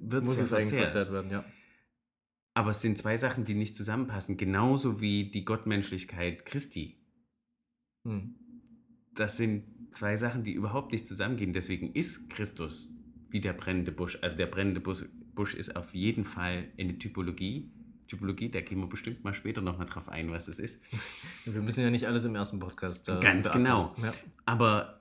wird 0.00 0.24
Muss 0.24 0.38
es 0.38 0.50
ja 0.50 0.56
verzehrt. 0.56 0.80
verzehrt 0.82 1.12
werden, 1.12 1.30
ja. 1.30 1.44
Aber 2.54 2.70
es 2.70 2.80
sind 2.80 2.98
zwei 2.98 3.16
Sachen, 3.16 3.44
die 3.44 3.54
nicht 3.54 3.76
zusammenpassen. 3.76 4.36
Genauso 4.36 5.00
wie 5.00 5.30
die 5.30 5.44
Gottmenschlichkeit 5.44 6.44
Christi. 6.44 6.96
Hm. 8.06 8.34
das 9.14 9.36
sind 9.36 9.64
zwei 9.94 10.16
Sachen, 10.16 10.42
die 10.42 10.52
überhaupt 10.52 10.92
nicht 10.92 11.06
zusammengehen. 11.06 11.52
Deswegen 11.52 11.92
ist 11.92 12.30
Christus 12.30 12.88
wie 13.28 13.40
der 13.40 13.52
brennende 13.52 13.92
Busch. 13.92 14.18
Also 14.22 14.36
der 14.36 14.46
brennende 14.46 14.80
Busch, 14.80 15.04
Busch 15.34 15.54
ist 15.54 15.76
auf 15.76 15.94
jeden 15.94 16.24
Fall 16.24 16.68
eine 16.78 16.98
Typologie. 16.98 17.70
Typologie, 18.08 18.48
da 18.50 18.60
gehen 18.60 18.78
wir 18.80 18.88
bestimmt 18.88 19.22
mal 19.22 19.34
später 19.34 19.60
nochmal 19.60 19.86
drauf 19.86 20.08
ein, 20.08 20.32
was 20.32 20.46
das 20.46 20.58
ist. 20.58 20.82
Wir 21.44 21.62
müssen 21.62 21.82
ja 21.82 21.90
nicht 21.90 22.08
alles 22.08 22.24
im 22.24 22.34
ersten 22.34 22.58
Podcast. 22.58 23.08
äh, 23.08 23.20
Ganz 23.20 23.48
genau. 23.52 23.94
Ja. 24.02 24.12
Aber 24.46 24.99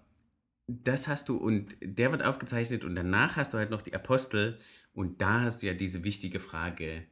das 0.70 1.08
hast 1.08 1.30
du 1.30 1.38
und 1.38 1.76
der 1.82 2.12
wird 2.12 2.24
aufgezeichnet 2.24 2.84
und 2.84 2.96
danach 2.96 3.36
hast 3.36 3.54
du 3.54 3.58
halt 3.58 3.72
noch 3.72 3.82
die 3.82 3.94
Apostel 3.94 4.60
und 4.94 5.22
da 5.22 5.42
hast 5.42 5.62
du 5.62 5.68
ja 5.68 5.74
diese 5.74 6.04
wichtige 6.04 6.40
Frage, 6.40 7.06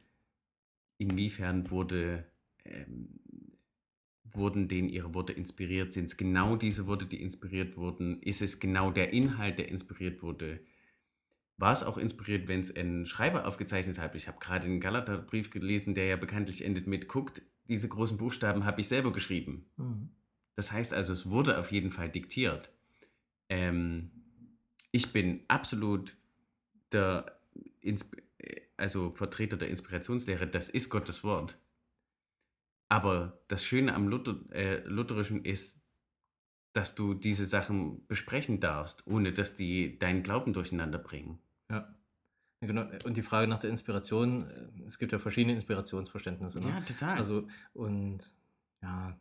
inwiefern 0.98 1.70
wurde, 1.70 2.24
ähm, 2.64 3.20
wurden 4.24 4.68
denen 4.68 4.88
ihre 4.88 5.14
Worte 5.14 5.32
inspiriert? 5.32 5.92
Sind 5.92 6.06
es 6.06 6.16
genau 6.16 6.56
diese 6.56 6.86
Worte, 6.86 7.06
die 7.06 7.22
inspiriert 7.22 7.76
wurden? 7.76 8.20
Ist 8.22 8.42
es 8.42 8.60
genau 8.60 8.90
der 8.90 9.12
Inhalt, 9.12 9.58
der 9.58 9.68
inspiriert 9.68 10.22
wurde? 10.22 10.60
War 11.56 11.72
es 11.72 11.82
auch 11.82 11.98
inspiriert, 11.98 12.46
wenn 12.46 12.60
es 12.60 12.74
ein 12.76 13.06
Schreiber 13.06 13.46
aufgezeichnet 13.46 13.98
hat? 13.98 14.14
Ich 14.14 14.28
habe 14.28 14.38
gerade 14.38 14.68
den 14.68 14.80
Galaterbrief 14.80 15.50
gelesen, 15.50 15.94
der 15.94 16.06
ja 16.06 16.16
bekanntlich 16.16 16.64
endet 16.64 16.86
mit, 16.86 17.08
guckt, 17.08 17.42
diese 17.68 17.88
großen 17.88 18.16
Buchstaben 18.16 18.64
habe 18.64 18.80
ich 18.80 18.88
selber 18.88 19.12
geschrieben. 19.12 19.66
Hm. 19.76 20.10
Das 20.56 20.72
heißt 20.72 20.92
also, 20.92 21.12
es 21.12 21.30
wurde 21.30 21.58
auf 21.58 21.72
jeden 21.72 21.90
Fall 21.90 22.08
diktiert. 22.08 22.72
Ähm, 23.48 24.10
ich 24.92 25.12
bin 25.12 25.44
absolut 25.48 26.16
der 26.92 27.40
Insp 27.80 28.16
also 28.76 29.10
Vertreter 29.10 29.56
der 29.56 29.68
Inspirationslehre, 29.68 30.46
das 30.46 30.68
ist 30.68 30.88
Gottes 30.88 31.24
Wort. 31.24 31.58
Aber 32.88 33.42
das 33.48 33.64
Schöne 33.64 33.94
am 33.94 34.08
Luther, 34.08 34.36
äh, 34.50 34.78
Lutherischen 34.84 35.44
ist, 35.44 35.82
dass 36.72 36.94
du 36.94 37.14
diese 37.14 37.44
Sachen 37.44 38.06
besprechen 38.06 38.60
darfst, 38.60 39.06
ohne 39.06 39.32
dass 39.32 39.56
die 39.56 39.98
deinen 39.98 40.22
Glauben 40.22 40.52
durcheinander 40.52 40.98
bringen. 40.98 41.38
Ja. 41.70 41.94
Genau. 42.60 42.88
Und 43.04 43.16
die 43.16 43.22
Frage 43.22 43.46
nach 43.46 43.58
der 43.58 43.70
Inspiration, 43.70 44.42
äh, 44.42 44.86
es 44.86 44.98
gibt 44.98 45.12
ja 45.12 45.18
verschiedene 45.18 45.54
Inspirationsverständnisse. 45.54 46.60
Ne? 46.60 46.70
Ja, 46.70 46.80
total. 46.80 47.18
Also, 47.18 47.48
und 47.74 48.20
ja, 48.82 49.18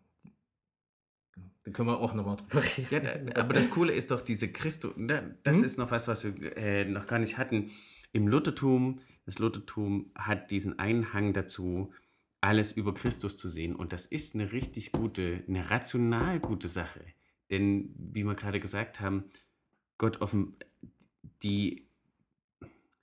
genau. 1.71 1.71
da 1.71 1.71
können 1.71 1.89
wir 1.89 1.99
auch 1.99 2.13
nochmal 2.13 2.37
drüber 2.37 2.63
reden. 2.63 2.87
Ja, 2.91 2.99
da, 3.17 3.41
aber 3.41 3.53
das 3.53 3.69
Coole 3.69 3.93
ist 3.93 4.11
doch 4.11 4.21
diese 4.21 4.51
Christus, 4.51 4.93
das 5.43 5.57
Hm? 5.57 5.63
ist 5.63 5.77
noch 5.77 5.91
was, 5.91 6.07
was 6.07 6.23
wir 6.23 6.57
äh, 6.57 6.85
noch 6.85 7.07
gar 7.07 7.19
nicht 7.19 7.37
hatten. 7.37 7.71
Im 8.13 8.27
Luthertum, 8.27 9.01
das 9.25 9.39
Luthertum 9.39 10.11
hat 10.15 10.51
diesen 10.51 10.79
Einhang 10.79 11.33
dazu, 11.33 11.93
alles 12.41 12.71
über 12.71 12.93
Christus 12.93 13.35
zu 13.37 13.49
sehen. 13.49 13.75
Und 13.75 13.93
das 13.93 14.05
ist 14.05 14.35
eine 14.35 14.51
richtig 14.51 14.91
gute, 14.91 15.43
eine 15.47 15.69
rational 15.69 16.39
gute 16.39 16.67
Sache. 16.69 17.01
Denn, 17.49 17.93
wie 17.97 18.23
wir 18.23 18.35
gerade 18.35 18.59
gesagt 18.59 18.99
haben, 18.99 19.25
Gott 19.97 20.21
offen, 20.21 20.55
die 21.43 21.87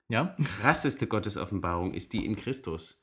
Ja? 0.07 0.35
krasseste 0.59 1.07
Gottesoffenbarung 1.07 1.93
ist 1.93 2.13
die 2.13 2.25
in 2.25 2.35
Christus. 2.35 3.01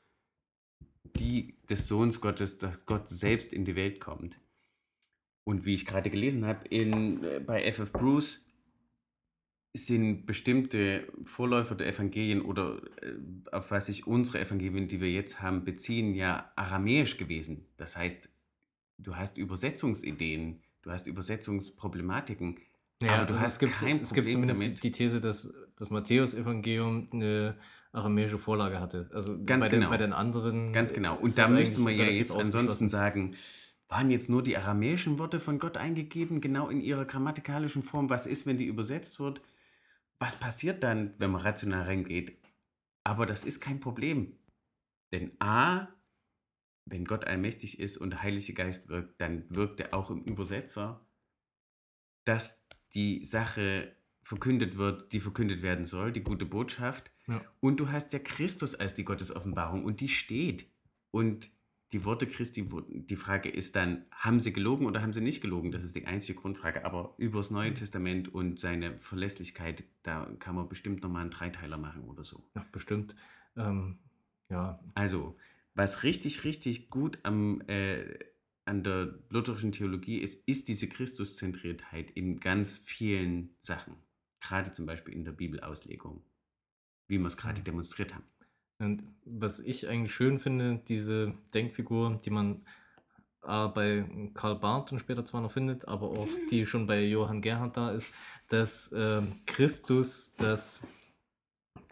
Die 1.17 1.57
des 1.69 1.89
Sohns 1.89 2.21
Gottes, 2.21 2.59
dass 2.59 2.87
Gott 2.87 3.09
selbst 3.09 3.53
in 3.53 3.65
die 3.65 3.77
Welt 3.77 4.01
kommt. 4.01 4.39
Und 5.45 5.65
wie 5.65 5.75
ich 5.75 5.87
gerade 5.87 6.11
gelesen 6.11 6.47
habe, 6.47 6.67
in, 6.69 7.23
äh, 7.25 7.41
bei 7.41 7.65
F.F. 7.65 7.93
Bruce 7.93 8.47
sind 9.75 10.27
bestimmte 10.27 11.07
Vorläufer 11.25 11.75
der 11.75 11.89
Evangelien 11.89 12.43
oder 12.43 12.81
äh, 13.03 13.15
auf 13.51 13.71
was 13.71 13.87
sich 13.87 14.07
unsere 14.07 14.41
Evangelien, 14.41 14.87
die 14.87 15.01
wir 15.01 15.11
jetzt 15.11 15.41
haben, 15.41 15.65
beziehen, 15.65 16.15
ja 16.15 16.53
aramäisch 16.57 17.17
gewesen. 17.17 17.67
Das 17.79 17.97
heißt, 17.97 18.29
du 18.99 19.17
hast 19.17 19.39
Übersetzungsideen, 19.39 20.63
du 20.83 20.91
hast 20.91 21.07
Übersetzungsproblematiken, 21.07 22.59
Ja, 23.03 23.15
aber 23.15 23.27
du 23.27 23.33
also 23.33 23.45
hast 23.45 23.53
es 23.55 23.59
gibt, 23.59 23.77
kein 23.77 24.01
es 24.01 24.13
gibt 24.13 24.31
zumindest 24.31 24.61
damit. 24.63 24.85
die 24.85 24.93
These, 24.93 25.21
dass 25.21 25.53
das 25.77 25.91
Matthäus-Evangelium 25.91 27.09
eine 27.13 27.57
aramäische 27.93 28.39
Vorlage 28.39 28.79
hatte. 28.79 29.11
Also 29.13 29.43
Ganz 29.45 29.65
bei, 29.67 29.71
den, 29.71 29.81
genau. 29.81 29.91
bei 29.91 29.97
den 29.97 30.13
anderen. 30.13 30.73
Ganz 30.73 30.93
genau. 30.93 31.17
Und 31.17 31.37
da 31.39 31.49
müsste 31.49 31.81
man 31.81 31.97
ja 31.97 32.05
jetzt 32.05 32.33
ansonsten 32.33 32.89
sagen, 32.89 33.35
waren 33.93 34.11
jetzt 34.11 34.31
nur 34.31 34.43
die 34.43 34.57
aramäischen 34.57 35.19
Worte 35.19 35.39
von 35.39 35.59
Gott 35.59 35.77
eingegeben, 35.77 36.41
genau 36.41 36.71
in 36.71 36.81
ihrer 36.81 37.05
grammatikalischen 37.05 37.83
Form? 37.83 38.09
Was 38.09 38.27
ist, 38.27 38.47
wenn 38.47 38.57
die 38.57 38.65
übersetzt 38.65 39.21
wird? 39.21 39.43
Was 40.19 40.41
passiert 40.41 40.83
dann, 40.83 41.15
wenn 41.19 41.31
man 41.31 41.43
rational 41.43 41.83
reingeht? 41.83 42.39
Aber 43.05 43.27
das 43.27 43.45
ist 43.45 43.61
kein 43.61 43.81
Problem. 43.81 44.39
Denn 45.13 45.33
A, 45.41 45.89
wenn 46.87 47.05
Gott 47.05 47.27
allmächtig 47.27 47.81
ist 47.81 47.99
und 47.99 48.11
der 48.11 48.23
Heilige 48.23 48.55
Geist 48.55 48.89
wirkt, 48.89 49.21
dann 49.21 49.45
wirkt 49.51 49.81
er 49.81 49.93
auch 49.93 50.11
im 50.11 50.25
Übersetzer, 50.25 51.05
dass 52.25 52.67
die 52.95 53.23
Sache 53.27 53.95
verkündet 54.23 54.79
wird, 54.79 55.13
die 55.13 55.21
verkündet 55.21 55.61
werden 55.61 55.85
soll, 55.85 56.13
die 56.13 56.23
gute 56.23 56.47
Botschaft. 56.47 57.11
Ja. 57.27 57.45
Und 57.61 57.79
du 57.79 57.91
hast 57.91 58.15
ja 58.15 58.21
Christus 58.21 58.75
als 58.75 58.95
die 58.95 59.05
Gottesoffenbarung 59.05 59.85
und 59.85 60.01
die 60.01 60.09
steht. 60.09 60.71
Und 61.11 61.51
die 61.93 62.05
Worte 62.05 62.27
Christi, 62.27 62.69
die 62.89 63.17
Frage 63.17 63.49
ist 63.51 63.77
dann, 63.77 64.07
haben 64.13 64.41
sie 64.41 64.53
gelogen 64.53 64.87
oder 64.87 65.03
haben 65.03 65.13
sie 65.13 65.21
nicht 65.21 65.41
gelogen? 65.43 65.73
Das 65.73 65.83
ist 65.85 65.95
die 65.97 66.07
einzige 66.07 66.39
Grundfrage. 66.41 66.85
Aber 66.85 67.15
über 67.19 67.39
das 67.41 67.51
Neue 67.51 67.75
Testament 67.75 68.33
und 68.35 68.59
seine 68.59 68.99
Verlässlichkeit, 68.99 69.85
da 70.03 70.27
kann 70.39 70.55
man 70.55 70.69
bestimmt 70.69 71.03
nochmal 71.03 71.23
einen 71.23 71.31
Dreiteiler 71.31 71.79
machen 71.79 72.05
oder 72.05 72.25
so. 72.25 72.43
Ja, 72.55 72.67
bestimmt. 72.73 73.15
Ähm, 73.57 73.99
ja, 74.49 74.81
Also, 74.95 75.37
was 75.75 76.03
richtig, 76.03 76.45
richtig 76.45 76.91
gut 76.91 77.19
am, 77.23 77.61
äh, 77.69 78.19
an 78.65 78.83
der 78.83 79.19
lutherischen 79.31 79.73
Theologie 79.73 80.19
ist, 80.19 80.47
ist 80.47 80.69
diese 80.69 80.89
Christuszentriertheit 80.89 82.11
in 82.13 82.41
ganz 82.41 82.77
vielen 82.79 83.57
Sachen. 83.63 83.97
Gerade 84.41 84.73
zum 84.73 84.87
Beispiel 84.87 85.15
in 85.15 85.25
der 85.25 85.33
Bibelauslegung, 85.33 86.25
wie 87.09 87.19
wir 87.19 87.27
es 87.27 87.37
gerade 87.37 87.63
Mhm. 87.63 87.65
demonstriert 87.65 88.15
haben. 88.15 88.25
Und 88.83 89.05
was 89.25 89.61
ich 89.61 89.89
eigentlich 89.89 90.15
schön 90.15 90.39
finde, 90.39 90.81
diese 90.89 91.35
Denkfigur, 91.55 92.21
die 92.25 92.31
man 92.31 92.63
äh, 93.45 93.69
bei 93.69 94.05
Karl 94.35 94.57
Barth 94.57 94.93
und 94.93 94.99
später 94.99 95.25
zwar 95.25 95.41
noch 95.41 95.53
findet, 95.53 95.89
aber 95.89 96.09
auch 96.11 96.29
die 96.51 96.67
schon 96.67 96.87
bei 96.87 97.05
Johann 97.05 97.43
Gerhard 97.43 97.77
da 97.77 97.91
ist, 97.93 98.15
dass 98.49 98.93
ähm, 98.93 99.33
Christus 99.47 100.35
das, 100.37 100.87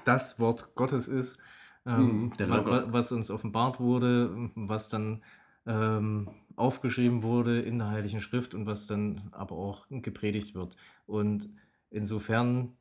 das 0.05 0.39
Wort 0.41 0.75
Gottes 0.75 1.09
ist, 1.09 1.39
ähm, 1.87 2.31
Mhm, 2.37 2.51
wa- 2.51 2.87
was 2.93 3.13
uns 3.13 3.31
offenbart 3.31 3.81
wurde, 3.81 4.51
was 4.55 4.89
dann 4.89 5.23
ähm, 5.67 6.29
aufgeschrieben 6.57 7.23
wurde 7.23 7.61
in 7.61 7.79
der 7.79 7.89
Heiligen 7.91 8.21
Schrift 8.21 8.55
und 8.55 8.67
was 8.67 8.87
dann 8.87 9.29
aber 9.33 9.57
auch 9.57 9.87
gepredigt 9.91 10.55
wird. 10.55 10.77
Und 11.07 11.49
insofern 11.91 12.77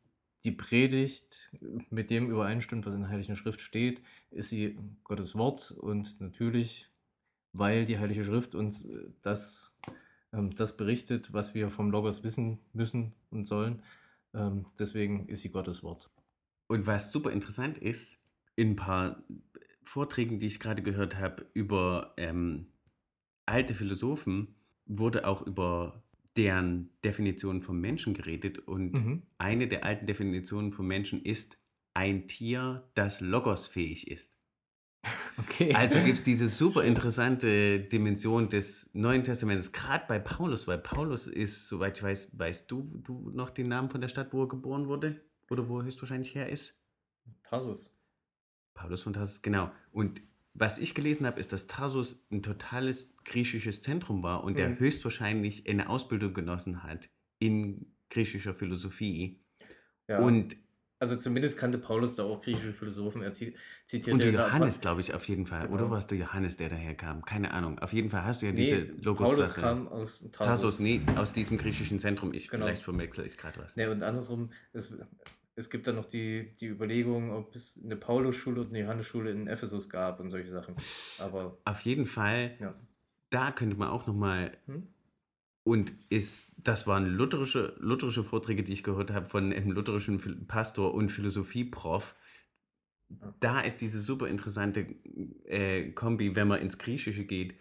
die 0.46 0.52
Predigt 0.52 1.52
mit 1.90 2.10
dem 2.10 2.30
übereinstimmt, 2.30 2.86
was 2.86 2.94
in 2.94 3.02
der 3.02 3.10
Heiligen 3.10 3.36
Schrift 3.36 3.62
steht, 3.62 4.02
ist 4.32 4.50
sie 4.50 4.78
Gottes 5.04 5.36
Wort 5.36 5.72
und 5.72 6.22
natürlich, 6.22 6.90
weil 7.52 7.86
die 7.86 8.00
Heilige 8.00 8.24
Schrift 8.24 8.56
uns 8.56 8.86
äh, 8.86 9.10
das, 9.22 9.76
ähm, 10.32 10.56
das 10.56 10.78
berichtet, 10.78 11.34
was 11.34 11.56
wir 11.56 11.70
vom 11.70 11.92
Logos 11.92 12.24
wissen 12.24 12.60
müssen 12.74 13.14
und 13.32 13.46
sollen, 13.46 13.82
ähm, 14.34 14.66
deswegen 14.78 15.28
ist 15.28 15.42
sie 15.42 15.52
Gottes 15.52 15.84
Wort. 15.84 16.10
Und 16.68 16.88
was 16.88 17.12
super 17.12 17.32
interessant 17.32 17.78
ist, 17.78 18.20
in 18.56 18.72
ein 18.72 18.76
paar 18.76 19.24
Vorträgen, 19.84 20.38
die 20.38 20.46
ich 20.46 20.60
gerade 20.60 20.84
gehört 20.84 21.18
habe, 21.18 21.48
über 21.54 22.14
ähm, 22.18 22.68
alte 23.46 23.74
Philosophen, 23.74 24.56
wurde 24.86 25.28
auch 25.28 25.42
über 25.42 26.04
deren 26.38 26.90
Definition 27.04 27.62
vom 27.62 27.80
Menschen 27.80 28.14
geredet. 28.14 28.60
Und 28.60 28.94
Mhm. 28.94 29.24
eine 29.38 29.68
der 29.68 29.84
alten 29.84 30.06
Definitionen 30.06 30.72
vom 30.72 30.88
Menschen 30.88 31.22
ist 31.22 31.58
ein 31.94 32.28
Tier, 32.28 32.90
das 32.96 33.22
logosfähig 33.22 34.10
ist. 34.10 34.38
Okay. 35.38 35.74
Also 35.74 36.00
gibt 36.04 36.18
es 36.18 36.26
diese 36.26 36.50
super 36.50 36.84
interessante 36.84 37.80
Dimension 37.80 38.50
des 38.50 38.90
Neuen 38.94 39.24
Testaments, 39.24 39.72
gerade 39.72 40.04
bei 40.08 40.20
Paulus, 40.20 40.68
weil 40.68 40.80
Paulus 40.80 41.28
ist, 41.28 41.70
soweit 41.70 41.98
ich 41.98 42.04
weiß, 42.04 42.38
weißt 42.38 42.70
du, 42.70 42.84
du 43.04 43.30
noch 43.32 43.50
den 43.50 43.70
Namen 43.70 43.90
von 43.90 44.02
der 44.02 44.10
Stadt, 44.10 44.34
wo 44.34 44.44
er 44.44 44.48
geboren 44.50 44.88
wurde? 44.88 45.22
Oder 45.50 45.70
wo 45.70 45.80
er 45.80 45.86
höchstwahrscheinlich 45.86 46.36
her 46.36 46.50
ist? 46.50 46.76
Tarsus. 47.44 48.00
Paulus 48.74 49.02
von 49.02 49.14
Tarsus, 49.14 49.42
genau. 49.42 49.72
Und 49.92 50.22
was 50.60 50.78
ich 50.78 50.94
gelesen 50.94 51.26
habe, 51.26 51.40
ist, 51.40 51.54
dass 51.54 51.68
Tarsus 51.68 52.26
ein 52.32 52.44
totales 52.44 53.16
griechisches 53.26 53.82
Zentrum 53.82 54.22
war 54.24 54.44
und 54.44 54.58
der 54.58 54.70
Mhm. 54.70 54.80
höchstwahrscheinlich 54.80 55.68
eine 55.70 55.90
Ausbildung 55.90 56.34
genossen 56.34 56.84
hat 56.84 57.10
in 57.40 57.94
griechischer 58.10 58.54
Philosophie. 58.54 59.40
Ja. 60.08 60.20
Und, 60.20 60.58
also 61.00 61.16
zumindest 61.16 61.58
kannte 61.58 61.78
Paulus 61.78 62.18
da 62.18 62.24
auch 62.24 62.42
griechische 62.42 62.74
Philosophen. 62.74 63.22
Er 63.22 63.32
zi- 63.32 63.56
zitiert 63.86 64.14
und 64.14 64.22
der 64.22 64.32
Johannes, 64.34 64.82
glaube 64.82 65.00
ich, 65.00 65.14
auf 65.14 65.24
jeden 65.30 65.46
Fall. 65.48 65.62
Genau. 65.68 65.76
Oder 65.76 65.92
war 65.92 65.98
es 66.00 66.08
der 66.08 66.18
Johannes, 66.18 66.58
der 66.58 66.68
daherkam? 66.68 67.24
Keine 67.24 67.52
Ahnung. 67.52 67.80
Auf 67.80 67.94
jeden 67.94 68.10
Fall 68.10 68.26
hast 68.26 68.42
du 68.42 68.48
ja 68.48 68.52
Nee, 68.52 68.64
diese 68.66 68.82
Paulus 68.86 69.06
Logos-Sache. 69.06 69.62
kam 69.62 69.88
aus 69.88 70.20
Tarsus. 70.32 70.36
Tarsus, 70.38 70.80
nee, 70.80 71.00
aus 71.16 71.32
diesem 71.32 71.58
griechischen 71.58 72.00
Zentrum. 72.00 72.34
Ich, 72.34 72.50
Genau. 72.50 72.66
Vielleicht 72.66 72.84
verwechsel 72.84 73.26
ich 73.26 73.38
gerade 73.38 73.60
was. 73.62 73.78
Nee, 73.78 73.86
und 73.88 74.04
andersrum, 74.04 74.50
es, 74.74 74.94
es 75.60 75.70
gibt 75.70 75.88
dann 75.88 75.96
noch 75.96 76.06
die, 76.06 76.56
die 76.56 76.68
Überlegung, 76.68 77.32
ob 77.32 77.54
es 77.54 77.82
eine 77.84 77.98
Paulus-Schule 77.98 78.62
und 78.62 78.70
eine 78.70 78.84
Johannes-Schule 78.84 79.30
in 79.30 79.48
Ephesus 79.48 79.90
gab 79.90 80.20
und 80.20 80.30
solche 80.30 80.48
Sachen. 80.48 80.76
Aber 81.20 81.58
Auf 81.66 81.82
jeden 81.82 82.06
Fall, 82.06 82.56
ja. 82.60 82.74
da 83.30 83.52
könnte 83.52 83.76
man 83.76 83.90
auch 83.90 84.08
nochmal 84.08 84.52
Hm? 84.66 84.88
Und 85.64 85.92
ist, 86.10 86.56
das 86.64 86.88
waren 86.88 87.06
lutherische, 87.06 87.76
lutherische 87.80 88.24
Vorträge, 88.24 88.64
die 88.64 88.74
ich 88.74 88.82
gehört 88.82 89.12
habe 89.12 89.28
von 89.28 89.54
einem 89.54 89.72
lutherischen 89.72 90.48
Pastor 90.48 90.96
und 90.96 91.10
Philosophieprof. 91.10 92.16
Ja. 93.10 93.36
Da 93.40 93.62
ist 93.62 93.82
diese 93.82 94.00
super 94.00 94.28
interessante 94.30 94.88
äh, 95.44 95.92
Kombi, 95.92 96.36
wenn 96.36 96.48
man 96.48 96.62
ins 96.62 96.80
Griechische 96.80 97.26
geht. 97.26 97.54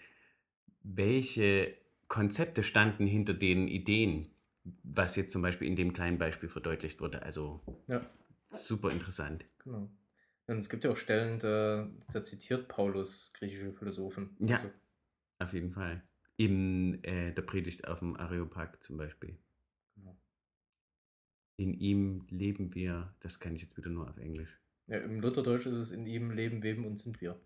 Welche 0.82 1.76
Konzepte 2.06 2.62
standen 2.62 3.06
hinter 3.06 3.34
den 3.34 3.68
Ideen, 3.68 4.30
was 4.82 5.16
jetzt 5.16 5.32
zum 5.32 5.42
Beispiel 5.42 5.68
in 5.68 5.76
dem 5.76 5.92
kleinen 5.92 6.18
Beispiel 6.18 6.48
verdeutlicht 6.48 7.00
wurde? 7.00 7.22
Also 7.22 7.60
ja, 7.86 8.04
super 8.50 8.90
interessant. 8.90 9.44
genau. 9.62 9.90
Und 10.46 10.56
es 10.58 10.70
gibt 10.70 10.84
ja 10.84 10.90
auch 10.90 10.96
Stellen, 10.96 11.38
da, 11.38 11.90
da 12.10 12.24
zitiert 12.24 12.68
Paulus 12.68 13.32
griechische 13.34 13.72
Philosophen. 13.74 14.34
Ja. 14.40 14.56
Also, 14.56 14.70
Auf 15.40 15.52
jeden 15.52 15.72
Fall. 15.72 16.02
In 16.36 17.04
äh, 17.04 17.34
der 17.34 17.42
Predigt 17.42 17.86
auf 17.86 17.98
dem 17.98 18.16
Areopag 18.16 18.82
zum 18.82 18.96
Beispiel. 18.96 19.36
genau. 19.94 20.16
In 21.58 21.74
ihm 21.74 22.26
leben 22.30 22.74
wir, 22.74 23.14
das 23.20 23.40
kann 23.40 23.54
ich 23.54 23.62
jetzt 23.62 23.76
wieder 23.76 23.90
nur 23.90 24.08
auf 24.08 24.16
Englisch. 24.16 24.58
ja, 24.86 24.98
Im 24.98 25.20
Lutherdeutsch 25.20 25.66
ist 25.66 25.76
es 25.76 25.90
in 25.92 26.06
ihm 26.06 26.30
leben, 26.30 26.62
weben 26.62 26.86
und 26.86 26.98
sind 26.98 27.20
wir. 27.20 27.38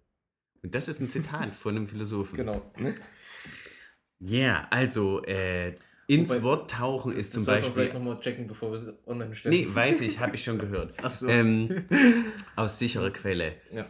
Und 0.63 0.75
das 0.77 0.87
ist 0.87 1.01
ein 1.01 1.09
Zitat 1.09 1.57
von 1.57 1.75
einem 1.75 1.89
Philosophen. 1.89 2.37
Genau. 2.37 2.73
Ja, 2.79 2.95
yeah, 4.21 4.69
also 4.71 5.25
äh, 5.25 5.75
ins 6.07 6.31
Wobei, 6.31 6.43
Wort 6.43 6.71
tauchen 6.71 7.13
ist 7.13 7.33
zum 7.33 7.47
wir 7.47 7.63
vielleicht 7.63 7.75
Beispiel. 7.75 7.99
nochmal 7.99 8.21
checken, 8.21 8.47
bevor 8.47 8.71
wir 8.73 8.79
es 8.79 8.93
online 9.07 9.35
stellen. 9.35 9.55
Nee, 9.55 9.69
weiß 9.73 10.01
ich, 10.03 10.21
habe 10.21 10.35
ich 10.35 10.45
schon 10.45 10.59
gehört. 10.59 10.95
Ach 11.03 11.11
so. 11.11 11.29
Ähm, 11.29 11.85
aus 12.57 12.79
sicherer 12.79 13.11
Quelle. 13.11 13.55
ja. 13.73 13.87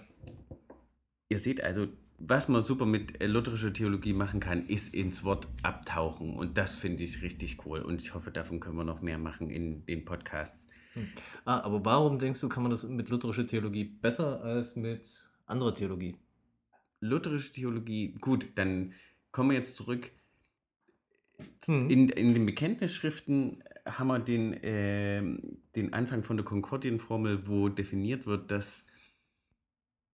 Ihr 1.28 1.38
seht 1.38 1.64
also, 1.64 1.88
was 2.18 2.48
man 2.48 2.62
super 2.62 2.84
mit 2.84 3.22
äh, 3.22 3.26
lutherischer 3.26 3.72
Theologie 3.72 4.12
machen 4.12 4.38
kann, 4.38 4.66
ist 4.66 4.94
ins 4.94 5.24
Wort 5.24 5.48
abtauchen. 5.62 6.36
Und 6.36 6.58
das 6.58 6.74
finde 6.74 7.02
ich 7.02 7.22
richtig 7.22 7.64
cool. 7.64 7.80
Und 7.80 8.02
ich 8.02 8.14
hoffe, 8.14 8.30
davon 8.30 8.60
können 8.60 8.76
wir 8.76 8.84
noch 8.84 9.00
mehr 9.00 9.16
machen 9.16 9.48
in 9.48 9.86
den 9.86 10.04
Podcasts. 10.04 10.68
Hm. 10.92 11.08
Ah, 11.46 11.60
aber 11.60 11.84
warum 11.86 12.18
denkst 12.18 12.40
du, 12.40 12.50
kann 12.50 12.62
man 12.62 12.70
das 12.70 12.84
mit 12.84 13.08
lutherischer 13.08 13.46
Theologie 13.46 13.84
besser 13.84 14.42
als 14.42 14.76
mit 14.76 15.08
anderer 15.46 15.74
Theologie? 15.74 16.16
Lutherische 17.00 17.52
Theologie, 17.52 18.14
gut, 18.20 18.46
dann 18.56 18.92
kommen 19.32 19.50
wir 19.50 19.56
jetzt 19.56 19.76
zurück. 19.76 20.10
Mhm. 21.66 21.90
In, 21.90 22.08
in 22.08 22.34
den 22.34 22.46
Bekenntnisschriften 22.46 23.62
haben 23.86 24.08
wir 24.08 24.18
den, 24.18 24.58
ähm, 24.62 25.58
den 25.74 25.92
Anfang 25.92 26.22
von 26.22 26.36
der 26.36 26.44
Konkordienformel, 26.44 27.48
wo 27.48 27.68
definiert 27.68 28.26
wird, 28.26 28.50
dass 28.50 28.86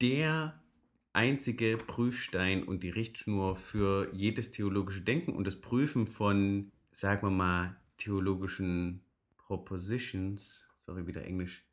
der 0.00 0.60
einzige 1.12 1.76
Prüfstein 1.76 2.62
und 2.62 2.82
die 2.82 2.90
Richtschnur 2.90 3.56
für 3.56 4.08
jedes 4.14 4.52
theologische 4.52 5.02
Denken 5.02 5.32
und 5.32 5.46
das 5.46 5.60
Prüfen 5.60 6.06
von, 6.06 6.70
sagen 6.92 7.26
wir 7.26 7.30
mal, 7.30 7.76
theologischen 7.96 9.02
Propositions, 9.36 10.66
sorry, 10.80 11.06
wieder 11.06 11.24
Englisch, 11.24 11.64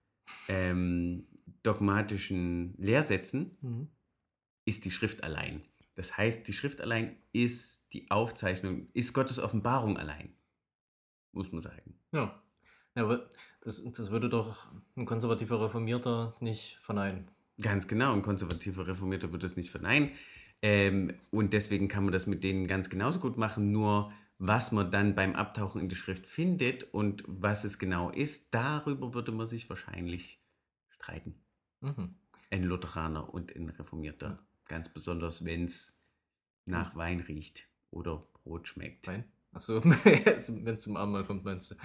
ähm, 0.48 1.28
dogmatischen 1.64 2.74
Lehrsätzen 2.78 3.58
Mhm. 3.62 3.88
ist 4.66 4.86
die 4.86 4.92
Schrift 4.92 5.24
allein. 5.24 5.62
Das 5.96 6.18
heißt, 6.18 6.48
die 6.48 6.54
Schrift 6.54 6.82
allein 6.82 7.18
ist 7.32 7.94
die 7.94 8.12
Aufzeichnung, 8.12 8.88
ist 8.94 9.14
Gottes 9.14 9.40
Offenbarung 9.40 9.98
allein, 9.98 10.34
muss 11.32 11.52
man 11.52 11.62
sagen. 11.62 11.98
Ja. 12.12 12.42
ja 12.96 13.04
aber 13.04 13.30
das, 13.62 13.82
das 13.94 14.12
würde 14.12 14.30
doch 14.30 14.68
ein 14.96 15.06
konservativer 15.06 15.62
Reformierter 15.62 16.36
nicht 16.40 16.78
verneinen. 16.82 17.32
Ganz 17.62 17.88
genau, 17.88 18.14
ein 18.14 18.22
konservativer 18.22 18.88
Reformierter 18.88 19.32
wird 19.32 19.44
das 19.44 19.56
nicht 19.56 19.72
verneinen. 19.72 20.12
Ähm, 20.62 21.14
und 21.32 21.54
deswegen 21.54 21.88
kann 21.88 22.04
man 22.04 22.14
das 22.14 22.28
mit 22.28 22.44
denen 22.44 22.68
ganz 22.68 22.90
genauso 22.90 23.20
gut 23.20 23.38
machen. 23.38 23.72
Nur 23.72 24.12
was 24.38 24.72
man 24.72 24.92
dann 24.92 25.16
beim 25.16 25.36
Abtauchen 25.36 25.82
in 25.82 25.90
die 25.90 25.96
Schrift 25.96 26.28
findet 26.28 26.94
und 26.94 27.24
was 27.28 27.64
es 27.64 27.80
genau 27.80 28.10
ist, 28.10 28.54
darüber 28.54 29.14
würde 29.14 29.32
man 29.32 29.48
sich 29.48 29.70
wahrscheinlich 29.70 30.44
streiten. 30.90 31.36
Mhm. 31.82 32.16
Ein 32.52 32.64
Lutheraner 32.64 33.34
und 33.34 33.56
ein 33.56 33.70
Reformierter. 33.70 34.46
Ganz 34.68 34.90
besonders, 34.90 35.46
wenn 35.46 35.66
es 35.66 36.00
nach 36.66 36.96
Wein 36.96 37.20
riecht 37.20 37.68
oder 37.92 38.26
Brot 38.34 38.68
schmeckt. 38.68 39.08
Nein? 39.08 39.26
Achso, 39.52 39.84
wenn 39.84 40.76
es 40.76 40.84
zum 40.84 40.98
Abendmahl 40.98 41.24
kommt, 41.24 41.46
meinst 41.46 41.72
du? 41.72 41.76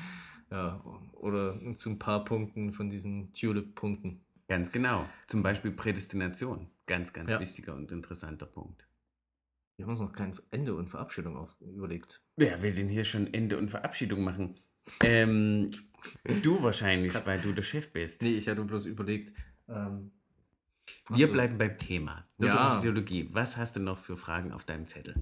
Ja, 0.51 0.83
oder 1.13 1.59
zu 1.77 1.91
ein 1.91 1.99
paar 1.99 2.25
Punkten 2.25 2.73
von 2.73 2.91
diesen 2.91 3.33
Tulip-Punkten. 3.35 4.21
Ganz 4.49 4.73
genau. 4.73 5.09
Zum 5.29 5.43
Beispiel 5.45 5.71
Prädestination. 5.71 6.69
Ganz, 6.87 7.13
ganz 7.13 7.31
Ja. 7.31 7.39
wichtiger 7.39 7.77
und 7.77 7.93
interessanter 7.93 8.47
Punkt. 8.47 8.85
Wir 9.77 9.85
haben 9.85 9.91
uns 9.91 10.01
noch 10.01 10.13
kein 10.13 10.37
Ende 10.51 10.75
und 10.75 10.89
Verabschiedung 10.89 11.37
aus 11.37 11.59
überlegt. 11.61 12.21
Wer 12.37 12.61
will 12.63 12.73
denn 12.73 12.89
hier 12.89 13.05
schon 13.05 13.33
Ende 13.33 13.57
und 13.59 13.71
Verabschiedung 13.71 14.23
machen? 14.25 14.55
Ähm, 15.05 15.69
du 16.43 16.63
wahrscheinlich, 16.63 17.15
weil 17.27 17.41
du 17.41 17.53
der 17.53 17.63
Chef 17.63 17.93
bist. 17.93 18.23
Nee, 18.23 18.35
ich 18.37 18.49
hatte 18.49 18.65
bloß 18.65 18.87
überlegt. 18.87 19.33
Ähm, 19.69 20.11
Wir 21.11 21.27
so. 21.27 21.33
bleiben 21.33 21.59
beim 21.59 21.77
Thema. 21.79 22.25
Ja. 22.39 22.79
Theologie. 22.81 23.29
Was 23.33 23.57
hast 23.57 23.77
du 23.77 23.81
noch 23.81 23.99
für 23.99 24.17
Fragen 24.17 24.53
auf 24.53 24.65
deinem 24.65 24.87
Zettel? 24.87 25.15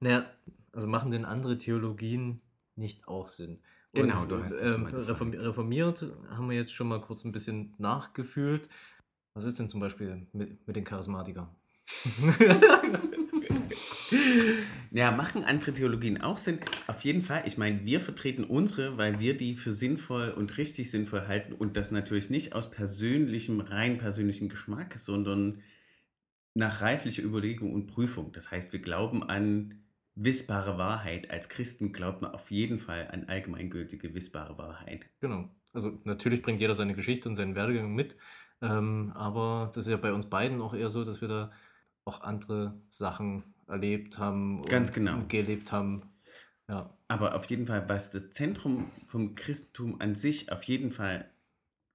Naja, 0.00 0.26
also 0.72 0.86
machen 0.86 1.10
denn 1.10 1.24
andere 1.24 1.58
Theologien 1.58 2.40
nicht 2.76 3.08
auch 3.08 3.28
Sinn? 3.28 3.60
Genau, 3.92 4.24
du 4.26 4.42
hast 4.42 4.52
es 4.52 4.60
schon 4.60 4.74
ähm, 4.74 4.82
mal 4.82 4.90
gefragt. 4.90 5.08
reform 5.08 5.30
reformiert 5.32 6.06
haben 6.30 6.50
wir 6.50 6.56
jetzt 6.56 6.72
schon 6.72 6.88
mal 6.88 7.00
kurz 7.00 7.24
ein 7.24 7.32
bisschen 7.32 7.74
nachgefühlt. 7.78 8.68
Was 9.34 9.44
ist 9.44 9.58
denn 9.58 9.68
zum 9.68 9.80
Beispiel 9.80 10.26
mit, 10.32 10.66
mit 10.66 10.76
den 10.76 10.84
Charismatikern? 10.84 11.48
Ja, 14.94 15.10
machen 15.10 15.42
andere 15.42 15.72
Theologien 15.72 16.22
auch 16.22 16.38
Sinn? 16.38 16.60
Auf 16.86 17.00
jeden 17.00 17.22
Fall. 17.22 17.42
Ich 17.46 17.58
meine, 17.58 17.84
wir 17.84 18.00
vertreten 18.00 18.44
unsere, 18.44 18.96
weil 18.96 19.18
wir 19.18 19.36
die 19.36 19.56
für 19.56 19.72
sinnvoll 19.72 20.28
und 20.28 20.56
richtig 20.56 20.92
sinnvoll 20.92 21.26
halten 21.26 21.52
und 21.52 21.76
das 21.76 21.90
natürlich 21.90 22.30
nicht 22.30 22.52
aus 22.52 22.70
persönlichem, 22.70 23.58
rein 23.58 23.98
persönlichem 23.98 24.48
Geschmack, 24.48 24.94
sondern 24.96 25.62
nach 26.54 26.80
reiflicher 26.80 27.24
Überlegung 27.24 27.72
und 27.72 27.88
Prüfung. 27.88 28.30
Das 28.30 28.52
heißt, 28.52 28.72
wir 28.72 28.78
glauben 28.78 29.24
an 29.24 29.82
wissbare 30.14 30.78
Wahrheit. 30.78 31.28
Als 31.28 31.48
Christen 31.48 31.92
glaubt 31.92 32.22
man 32.22 32.30
auf 32.30 32.52
jeden 32.52 32.78
Fall 32.78 33.08
an 33.10 33.24
allgemeingültige, 33.24 34.14
wissbare 34.14 34.58
Wahrheit. 34.58 35.10
Genau. 35.18 35.50
Also 35.72 35.98
natürlich 36.04 36.40
bringt 36.40 36.60
jeder 36.60 36.76
seine 36.76 36.94
Geschichte 36.94 37.28
und 37.28 37.34
seinen 37.34 37.56
Werdegang 37.56 37.96
mit, 37.96 38.16
ähm, 38.62 39.10
aber 39.16 39.72
das 39.74 39.86
ist 39.86 39.90
ja 39.90 39.96
bei 39.96 40.12
uns 40.12 40.30
beiden 40.30 40.60
auch 40.60 40.72
eher 40.72 40.88
so, 40.88 41.02
dass 41.02 41.20
wir 41.20 41.26
da 41.26 41.52
auch 42.04 42.20
andere 42.20 42.80
Sachen 42.88 43.53
erlebt 43.68 44.18
haben 44.18 44.62
Ganz 44.62 44.88
und 44.88 44.94
genau. 44.94 45.24
gelebt 45.28 45.72
haben. 45.72 46.02
Ja. 46.68 46.96
Aber 47.08 47.34
auf 47.34 47.44
jeden 47.46 47.66
Fall, 47.66 47.88
was 47.88 48.10
das 48.10 48.30
Zentrum 48.30 48.90
vom 49.06 49.34
Christentum 49.34 50.00
an 50.00 50.14
sich 50.14 50.50
auf 50.50 50.62
jeden 50.64 50.92
Fall. 50.92 51.30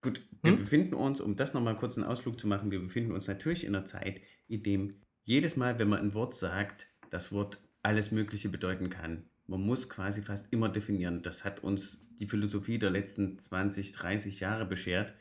Gut, 0.02 0.22
wir 0.44 0.52
Hm? 0.52 0.60
befinden 0.60 0.94
uns, 0.94 1.20
um 1.20 1.36
das 1.36 1.54
nochmal 1.54 1.76
kurz 1.76 1.98
einen 1.98 2.08
Ausflug 2.08 2.40
zu 2.40 2.48
machen, 2.48 2.72
wir 2.72 2.80
befinden 2.80 3.12
uns 3.12 3.28
natürlich 3.28 3.66
in 3.66 3.76
einer 3.76 3.86
Zeit, 3.86 4.22
in 4.48 4.64
dem 4.64 4.96
jedes 5.24 5.58
Mal, 5.58 5.78
wenn 5.80 5.90
man 5.90 6.00
ein 6.00 6.14
Wort 6.14 6.34
sagt, 6.34 6.88
das 7.10 7.32
Wort 7.32 7.58
alles 7.84 8.12
Mögliche 8.12 8.50
bedeuten 8.50 8.90
kann. 8.90 9.24
Man 9.48 9.62
muss 9.62 9.90
quasi 9.90 10.22
fast 10.22 10.48
immer 10.52 10.70
definieren. 10.70 11.22
Das 11.24 11.44
hat 11.44 11.64
uns 11.64 12.06
die 12.20 12.28
Philosophie 12.28 12.78
der 12.78 12.92
letzten 12.92 13.40
20, 13.40 13.92
30 13.94 14.40
Jahre 14.40 14.66
beschert. 14.66 15.14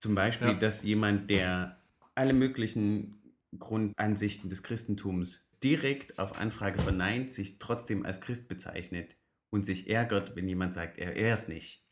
Zum 0.00 0.14
Beispiel, 0.14 0.48
Ja. 0.48 0.54
dass 0.54 0.82
jemand, 0.82 1.30
der 1.30 1.78
alle 2.14 2.32
möglichen 2.32 3.14
Grundansichten 3.58 4.50
des 4.50 4.62
Christentums 4.62 5.49
direkt 5.62 6.18
auf 6.18 6.38
Anfrage 6.38 6.78
verneint, 6.80 7.30
sich 7.30 7.58
trotzdem 7.58 8.04
als 8.06 8.20
Christ 8.20 8.48
bezeichnet 8.48 9.16
und 9.50 9.64
sich 9.64 9.88
ärgert, 9.90 10.36
wenn 10.36 10.48
jemand 10.48 10.74
sagt, 10.74 10.98
er 10.98 11.14
wäre 11.14 11.34
es 11.34 11.48
nicht. 11.48 11.86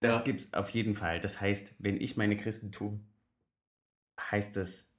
Das 0.00 0.18
Ja. 0.18 0.22
gibt 0.24 0.40
es 0.40 0.52
auf 0.54 0.70
jeden 0.70 0.94
Fall. 0.94 1.20
Das 1.20 1.40
heißt, 1.40 1.76
wenn 1.78 2.00
ich 2.00 2.16
meine 2.16 2.36
Christentum, 2.36 3.06
heißt 4.20 4.56
das, 4.56 4.92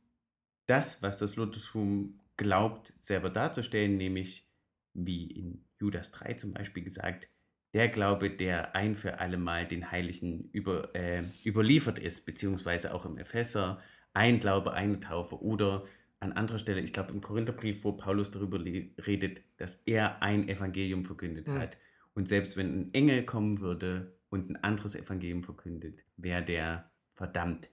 das, 0.68 1.02
was 1.02 1.20
das 1.20 1.36
Luthertum 1.36 2.20
glaubt, 2.38 2.94
selber 3.02 3.30
darzustellen, 3.30 3.98
nämlich 3.98 4.50
wie 4.94 5.28
in 5.32 5.66
Judas 5.80 6.12
3 6.12 6.34
zum 6.34 6.54
Beispiel 6.54 6.84
gesagt, 6.84 7.30
der 7.74 7.90
Glaube, 7.90 8.30
der 8.30 8.76
ein 8.76 8.96
für 8.96 9.20
alle 9.20 9.38
Mal 9.38 9.68
den 9.68 9.92
Heiligen 9.92 10.50
über, 10.52 10.96
äh, 10.96 11.22
überliefert 11.46 12.00
ist, 12.00 12.26
beziehungsweise 12.26 12.94
auch 12.94 13.06
im 13.06 13.18
Epheser, 13.18 13.82
ein 14.14 14.40
Glaube, 14.40 14.74
eine 14.74 15.00
Taufe 15.00 15.42
oder 15.42 15.84
an 16.20 16.34
anderer 16.34 16.58
Stelle, 16.60 16.82
ich 16.82 16.94
glaube 16.94 17.12
im 17.14 17.22
Korintherbrief, 17.22 17.84
wo 17.84 17.94
Paulus 17.94 18.32
darüber 18.32 18.64
redet, 18.64 19.42
dass 19.58 19.80
er 19.86 20.22
ein 20.24 20.50
Evangelium 20.50 21.06
verkündet 21.06 21.48
Mhm. 21.48 21.60
hat. 21.60 21.78
Und 22.14 22.28
selbst 22.28 22.58
wenn 22.58 22.74
ein 22.88 22.94
Engel 22.94 23.24
kommen 23.24 23.60
würde 23.60 24.18
und 24.30 24.50
ein 24.50 24.56
anderes 24.64 24.96
Evangelium 24.96 25.44
verkündet, 25.44 26.00
wäre 26.18 26.44
der 26.44 26.90
verdammt. 27.14 27.70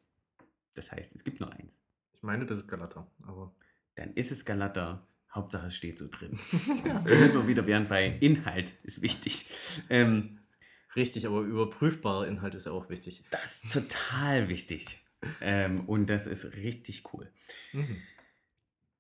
Das 0.75 0.93
heißt, 0.93 1.15
es 1.15 1.25
gibt 1.25 1.41
nur 1.41 1.51
eins. 1.53 1.73
Ich 2.13 2.23
meine, 2.23 2.45
das 2.47 2.59
ist 2.59 2.69
Galater, 2.69 3.11
aber 3.23 3.55
Dann 3.97 4.13
ist 4.15 4.31
es 4.33 4.45
Galater. 4.45 5.07
Hauptsache, 5.33 5.67
es 5.69 5.77
steht 5.77 5.99
so 5.99 6.09
drin. 6.09 6.39
Damit 6.85 7.33
wir 7.35 7.47
wieder 7.49 7.67
wären 7.67 7.89
bei 7.89 8.07
Inhalt, 8.21 8.73
ist 8.85 9.03
wichtig. 9.03 9.47
Ähm, 9.91 10.39
richtig, 10.95 11.27
aber 11.27 11.41
überprüfbarer 11.41 12.27
Inhalt 12.29 12.55
ist 12.55 12.67
ja 12.67 12.73
auch 12.73 12.89
wichtig. 12.89 13.25
das 13.31 13.65
ist 13.65 13.73
total 13.73 14.49
wichtig. 14.49 15.01
Ähm, 15.41 15.89
und 15.89 16.11
das 16.11 16.27
ist 16.27 16.57
richtig 16.57 17.03
cool. 17.13 17.31
Mhm. 17.73 17.97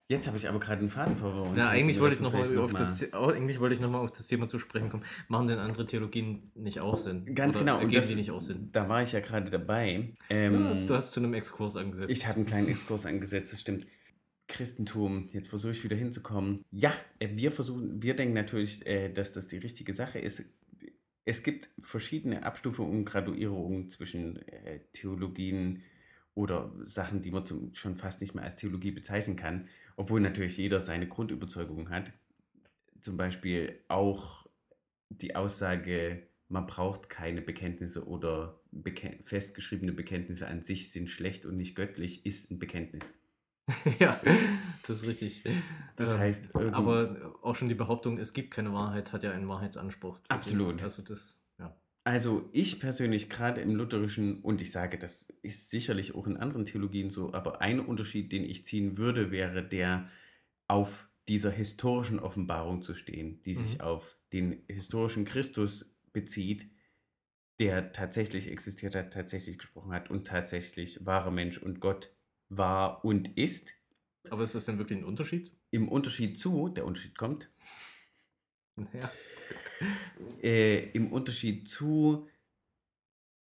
Jetzt 0.08 0.26
habe 0.26 0.36
ich 0.36 0.46
aber 0.48 0.60
gerade 0.60 0.80
einen 0.80 0.90
Faden 0.90 1.16
verloren. 1.16 1.56
Ja, 1.56 1.64
du 1.64 1.70
eigentlich 1.70 1.98
wollte 1.98 2.14
ich 2.16 2.20
nochmal 2.20 2.42
auf 2.42 2.72
noch 2.72 2.78
das, 2.78 3.00
mal- 3.00 3.08
The- 3.08 3.16
oh, 3.16 3.26
eigentlich 3.34 3.58
wollte 3.58 3.74
ich 3.74 3.80
noch 3.80 3.90
mal 3.90 4.00
auf 4.00 4.12
das 4.12 4.26
Thema 4.26 4.46
zu 4.46 4.58
sprechen 4.58 4.90
kommen. 4.90 5.02
Machen 5.28 5.48
denn 5.48 5.58
andere 5.58 5.86
Theologien 5.86 6.50
nicht 6.54 6.80
auch 6.80 6.98
Sinn? 6.98 7.34
Ganz 7.34 7.56
Oder 7.56 7.64
genau. 7.64 7.80
Und 7.80 7.94
das, 7.94 8.08
die 8.08 8.16
nicht 8.16 8.30
auch 8.30 8.40
Sinn? 8.42 8.68
da 8.72 8.86
war 8.90 9.02
ich 9.02 9.12
ja 9.12 9.20
gerade 9.20 9.50
dabei. 9.50 10.12
Ja, 10.28 10.36
Ähm, 10.36 10.86
du 10.86 10.94
hast 10.94 11.12
zu 11.12 11.20
einem 11.20 11.32
Exkurs 11.32 11.76
angesetzt. 11.76 12.10
Ich 12.10 12.26
habe 12.26 12.36
einen 12.36 12.46
kleinen 12.46 12.68
Exkurs 12.68 13.06
angesetzt, 13.06 13.52
das 13.54 13.60
stimmt. 13.62 13.86
Christentum, 14.46 15.28
jetzt 15.32 15.48
versuche 15.48 15.72
ich 15.72 15.82
wieder 15.84 15.96
hinzukommen. 15.96 16.64
Ja, 16.70 16.92
äh, 17.18 17.30
wir 17.34 17.50
versuchen, 17.50 18.02
wir 18.02 18.14
denken 18.14 18.34
natürlich, 18.34 18.86
äh, 18.86 19.08
dass 19.10 19.32
das 19.32 19.48
die 19.48 19.56
richtige 19.56 19.94
Sache 19.94 20.18
ist. 20.18 20.44
Es 21.24 21.42
gibt 21.42 21.70
verschiedene 21.80 22.44
Abstufungen 22.44 22.92
und 22.98 23.04
Graduierungen 23.06 23.88
zwischen 23.88 24.46
äh, 24.46 24.80
Theologien 24.92 25.82
oder 26.34 26.72
Sachen, 26.84 27.22
die 27.22 27.30
man 27.30 27.44
schon 27.72 27.96
fast 27.96 28.20
nicht 28.20 28.34
mehr 28.34 28.44
als 28.44 28.56
Theologie 28.56 28.90
bezeichnen 28.90 29.36
kann, 29.36 29.68
obwohl 29.96 30.20
natürlich 30.20 30.56
jeder 30.56 30.80
seine 30.80 31.06
Grundüberzeugung 31.08 31.90
hat. 31.90 32.12
Zum 33.02 33.16
Beispiel 33.16 33.80
auch 33.88 34.46
die 35.10 35.36
Aussage, 35.36 36.26
man 36.48 36.66
braucht 36.66 37.08
keine 37.10 37.40
Bekenntnisse 37.42 38.06
oder 38.06 38.60
beke 38.72 39.18
festgeschriebene 39.24 39.92
Bekenntnisse 39.92 40.46
an 40.48 40.62
sich 40.62 40.90
sind 40.92 41.08
schlecht 41.08 41.46
und 41.46 41.56
nicht 41.56 41.74
göttlich, 41.76 42.24
ist 42.26 42.50
ein 42.50 42.58
Bekenntnis. 42.58 43.12
ja, 43.98 44.20
das 44.86 44.98
ist 45.02 45.06
richtig. 45.06 45.42
Das 45.96 46.12
Ähm, 46.12 46.18
heißt, 46.18 46.54
aber 46.54 47.34
auch 47.42 47.54
schon 47.56 47.68
die 47.68 47.74
Behauptung, 47.74 48.18
es 48.18 48.32
gibt 48.34 48.50
keine 48.50 48.72
Wahrheit, 48.74 49.12
hat 49.12 49.22
ja 49.22 49.30
einen 49.32 49.48
Wahrheitsanspruch. 49.48 50.18
Deswegen- 50.18 50.34
Absolut. 50.40 50.82
Also 50.82 51.02
das. 51.02 51.43
Also 52.06 52.48
ich 52.52 52.80
persönlich, 52.80 53.30
gerade 53.30 53.62
im 53.62 53.74
Lutherischen, 53.76 54.40
und 54.42 54.60
ich 54.60 54.72
sage, 54.72 54.98
das 54.98 55.30
ist 55.42 55.70
sicherlich 55.70 56.14
auch 56.14 56.26
in 56.26 56.36
anderen 56.36 56.66
Theologien 56.66 57.10
so, 57.10 57.32
aber 57.32 57.62
ein 57.62 57.80
Unterschied, 57.80 58.30
den 58.30 58.44
ich 58.44 58.66
ziehen 58.66 58.98
würde, 58.98 59.30
wäre 59.30 59.66
der, 59.66 60.08
auf 60.68 61.08
dieser 61.28 61.50
historischen 61.50 62.18
Offenbarung 62.20 62.82
zu 62.82 62.94
stehen, 62.94 63.42
die 63.44 63.54
sich 63.54 63.76
Mhm. 63.76 63.80
auf 63.80 64.18
den 64.32 64.62
historischen 64.68 65.24
Christus 65.24 65.94
bezieht. 66.12 66.70
der 67.60 67.92
tatsächlich 67.92 68.50
existiert 68.50 68.96
hat, 68.96 69.12
tatsächlich 69.12 69.58
gesprochen 69.58 69.92
hat 69.92 70.10
und 70.10 70.26
tatsächlich 70.26 71.06
wahrer 71.06 71.30
Mensch 71.30 71.58
und 71.58 71.78
Gott 71.78 72.12
war 72.48 73.04
und 73.04 73.38
ist. 73.38 73.70
Aber 74.28 74.42
ist 74.42 74.56
das 74.56 74.64
denn 74.64 74.78
wirklich 74.78 74.98
ein 74.98 75.04
Unterschied? 75.04 75.52
Im 75.70 75.88
Unterschied 75.88 76.36
zu, 76.36 76.68
der 76.68 76.84
Unterschied 76.84 77.16
kommt, 77.16 77.50
Ja. 78.92 79.10
Äh, 80.42 80.90
im 80.90 81.12
Unterschied 81.12 81.68
zu, 81.68 82.28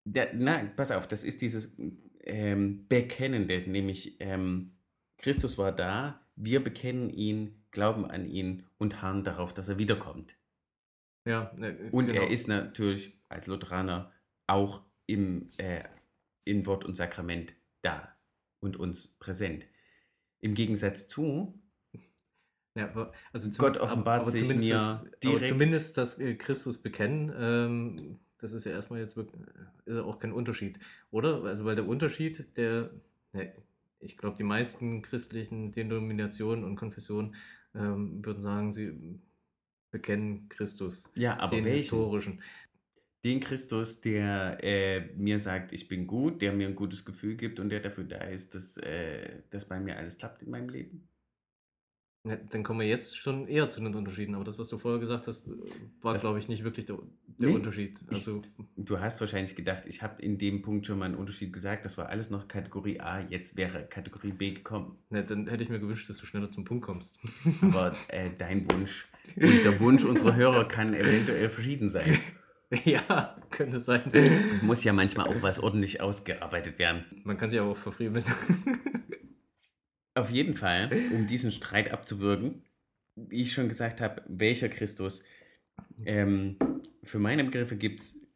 der, 0.05 0.31
na, 0.33 0.63
pass 0.75 0.91
auf, 0.91 1.07
das 1.07 1.23
ist 1.23 1.41
dieses 1.41 1.75
ähm, 2.23 2.87
Bekennende, 2.87 3.63
nämlich 3.69 4.17
ähm, 4.19 4.77
Christus 5.17 5.57
war 5.57 5.71
da, 5.71 6.25
wir 6.35 6.63
bekennen 6.63 7.09
ihn, 7.09 7.63
glauben 7.71 8.05
an 8.05 8.25
ihn 8.25 8.65
und 8.77 9.01
harren 9.01 9.23
darauf, 9.23 9.53
dass 9.53 9.67
er 9.67 9.77
wiederkommt. 9.77 10.35
Ja, 11.25 11.51
ne, 11.55 11.89
Und 11.91 12.07
genau. 12.07 12.21
er 12.21 12.29
ist 12.29 12.47
natürlich 12.47 13.19
als 13.27 13.47
Lutheraner 13.47 14.11
auch 14.47 14.81
im, 15.05 15.47
äh, 15.57 15.81
in 16.45 16.65
Wort 16.65 16.85
und 16.85 16.95
Sakrament 16.95 17.53
da 17.81 18.15
und 18.59 18.77
uns 18.77 19.07
präsent. 19.19 19.67
Im 20.39 20.53
Gegensatz 20.53 21.07
zu, 21.07 21.61
Ja, 22.79 22.85
aber, 22.85 23.11
also 23.33 23.49
Gott 23.57 23.77
offenbart 23.77 24.21
aber 24.21 24.31
sich 24.31 24.41
zumindest 24.41 24.69
mir 24.69 24.75
das, 24.75 24.99
aber 25.01 25.09
direkt. 25.21 25.47
zumindest 25.47 25.97
das 25.97 26.17
äh, 26.19 26.35
Christus 26.35 26.77
bekennen, 26.77 27.33
ähm, 27.37 28.19
das 28.37 28.53
ist 28.53 28.65
ja 28.65 28.71
erstmal 28.71 29.01
jetzt 29.01 29.17
wirklich, 29.17 29.41
ist 29.85 29.95
ja 29.95 30.03
auch 30.03 30.17
kein 30.19 30.31
Unterschied, 30.31 30.79
oder? 31.11 31.43
Also 31.43 31.65
weil 31.65 31.75
der 31.75 31.85
Unterschied, 31.85 32.55
der, 32.55 32.89
ne, 33.33 33.53
ich 33.99 34.15
glaube, 34.17 34.37
die 34.37 34.43
meisten 34.43 35.01
christlichen 35.01 35.73
Denominationen 35.73 36.63
und 36.63 36.77
Konfessionen 36.77 37.35
ähm, 37.75 38.25
würden 38.25 38.39
sagen, 38.39 38.71
sie 38.71 39.19
bekennen 39.91 40.47
Christus, 40.47 41.11
ja, 41.15 41.37
aber 41.37 41.57
den 41.57 41.65
welchen? 41.65 41.81
historischen. 41.81 42.41
Den 43.25 43.41
Christus, 43.41 43.99
der 43.99 44.57
äh, 44.63 45.01
mir 45.17 45.39
sagt, 45.39 45.73
ich 45.73 45.89
bin 45.89 46.07
gut, 46.07 46.41
der 46.41 46.53
mir 46.53 46.69
ein 46.69 46.75
gutes 46.75 47.03
Gefühl 47.03 47.35
gibt 47.35 47.59
und 47.59 47.67
der 47.67 47.81
dafür 47.81 48.05
da 48.05 48.19
ist, 48.19 48.55
dass, 48.55 48.77
äh, 48.77 49.41
dass 49.49 49.65
bei 49.65 49.81
mir 49.81 49.97
alles 49.97 50.17
klappt 50.17 50.43
in 50.43 50.51
meinem 50.51 50.69
Leben. 50.69 51.09
Ja, 52.25 52.35
dann 52.35 52.63
kommen 52.63 52.81
wir 52.81 52.87
jetzt 52.87 53.17
schon 53.17 53.47
eher 53.47 53.69
zu 53.69 53.79
den 53.81 53.95
Unterschieden, 53.95 54.35
aber 54.35 54.43
das, 54.43 54.59
was 54.59 54.67
du 54.67 54.77
vorher 54.77 54.99
gesagt 54.99 55.27
hast, 55.27 55.49
war, 56.01 56.17
glaube 56.17 56.37
ich, 56.37 56.49
nicht 56.49 56.65
wirklich 56.65 56.85
der, 56.85 56.97
der 57.37 57.49
Nee, 57.49 57.55
Unterschied. 57.55 57.97
Also, 58.09 58.41
Du 58.75 58.99
hast 58.99 59.21
wahrscheinlich 59.21 59.55
gedacht, 59.55 59.83
ich 59.85 60.01
habe 60.03 60.21
in 60.21 60.37
dem 60.37 60.61
Punkt 60.61 60.85
schon 60.85 60.99
mal 60.99 61.05
einen 61.05 61.15
Unterschied 61.15 61.53
gesagt, 61.53 61.85
das 61.85 61.97
war 61.97 62.09
alles 62.09 62.29
noch 62.29 62.49
Kategorie 62.49 62.99
A, 62.99 63.21
jetzt 63.21 63.55
wäre 63.55 63.85
Kategorie 63.87 64.33
B 64.33 64.51
gekommen. 64.51 64.97
ne, 65.09 65.23
dann 65.23 65.47
hätte 65.47 65.63
ich 65.63 65.69
mir 65.69 65.79
gewünscht, 65.79 66.09
dass 66.09 66.17
du 66.17 66.25
schneller 66.25 66.51
zum 66.51 66.65
Punkt 66.65 66.85
kommst. 66.85 67.19
Aber 67.61 67.95
äh, 68.09 68.31
dein 68.37 68.69
Wunsch 68.71 69.07
und 69.37 69.63
der 69.63 69.79
Wunsch 69.79 70.03
unserer 70.03 70.35
Hörer 70.35 70.67
kann 70.67 70.93
eventuell 70.93 71.49
verschieden 71.49 71.89
sein. 71.89 72.17
ja, 72.83 73.37
könnte 73.49 73.79
sein. 73.79 74.11
Es 74.13 74.61
muss 74.61 74.83
ja 74.83 74.91
manchmal 74.91 75.27
auch 75.27 75.41
was 75.41 75.59
ordentlich 75.59 76.01
ausgearbeitet 76.01 76.79
werden. 76.79 77.05
Man 77.23 77.37
kann 77.37 77.49
sich 77.49 77.59
aber 77.61 77.71
auch 77.71 77.77
verfriemeln. 77.77 78.25
Auf 80.19 80.31
jeden 80.31 80.53
Fall, 80.53 80.89
um 81.13 81.27
diesen 81.27 81.53
Streit 81.53 81.91
abzuwürgen, 81.91 82.63
wie 83.15 83.43
ich 83.43 83.53
schon 83.53 83.69
gesagt 83.69 84.01
habe, 84.01 84.21
welcher 84.27 84.67
Christus? 84.67 85.23
Ähm, 86.03 86.57
für 87.03 87.19
meine 87.19 87.45
Begriffe 87.45 87.77
gibt 87.77 88.01
es 88.01 88.27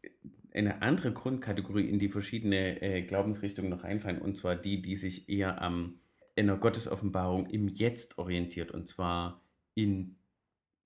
eine 0.54 0.82
andere 0.82 1.12
Grundkategorie, 1.12 1.89
in 1.89 2.00
die 2.00 2.08
verschiedene 2.08 2.82
äh, 2.82 3.02
Glaubensrichtungen 3.02 3.69
noch 3.69 3.84
einfallen, 3.84 4.22
und 4.22 4.38
zwar 4.38 4.56
die, 4.56 4.82
die 4.82 4.96
sich 4.96 5.28
eher 5.28 5.62
am 5.62 6.00
einer 6.38 6.56
Gottesoffenbarung 6.56 7.50
im 7.50 7.67
Jetzt 7.67 8.17
orientiert, 8.17 8.72
und 8.72 8.88
zwar 8.88 9.41
in 9.76 10.15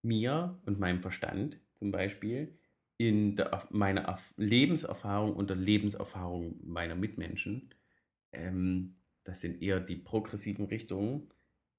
mir 0.01 0.59
und 0.65 0.79
meinem 0.79 1.03
Verstand 1.03 1.59
zum 1.77 1.91
Beispiel, 1.91 2.57
in 2.97 3.35
der, 3.35 3.67
meiner 3.69 4.09
Erf- 4.09 4.33
Lebenserfahrung 4.37 5.35
und 5.35 5.51
der 5.51 5.57
Lebenserfahrung 5.57 6.59
meiner 6.63 6.95
Mitmenschen. 6.95 7.69
Ähm, 8.31 8.95
das 9.27 9.41
sind 9.41 9.61
eher 9.61 9.81
die 9.81 9.97
progressiven 9.97 10.67
Richtungen 10.67 11.27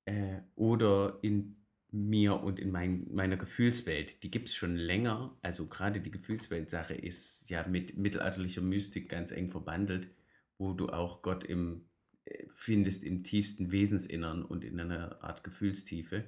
äh, 0.05 0.41
oder 0.55 1.19
in 1.23 1.57
mir 1.91 2.43
und 2.43 2.61
in 2.61 2.71
mein, 2.71 3.07
meiner 3.11 3.39
Gefühlswelt. 3.39 4.23
Die 4.23 4.31
gibt 4.31 4.49
es 4.49 4.55
schon 4.55 4.77
länger. 4.77 5.35
Also 5.41 5.67
gerade 5.67 6.03
die 6.03 6.11
Gefühlswelt-Sache 6.11 6.93
ist 6.93 7.49
ja 7.49 7.67
mit 7.67 7.97
mittelalterlicher 7.97 8.61
Mystik 8.61 9.09
ganz 9.09 9.31
eng 9.31 9.49
verbandelt, 9.49 10.11
wo 10.59 10.75
du 10.75 10.91
auch 10.91 11.23
Gott 11.23 11.43
im, 11.43 11.87
äh, 12.27 12.45
findest 12.53 13.03
im 13.03 13.23
tiefsten 13.23 13.73
Wesensinnern 13.73 14.45
und 14.45 14.63
in 14.63 14.79
einer 14.79 15.25
Art 15.25 15.43
Gefühlstiefe. 15.43 16.25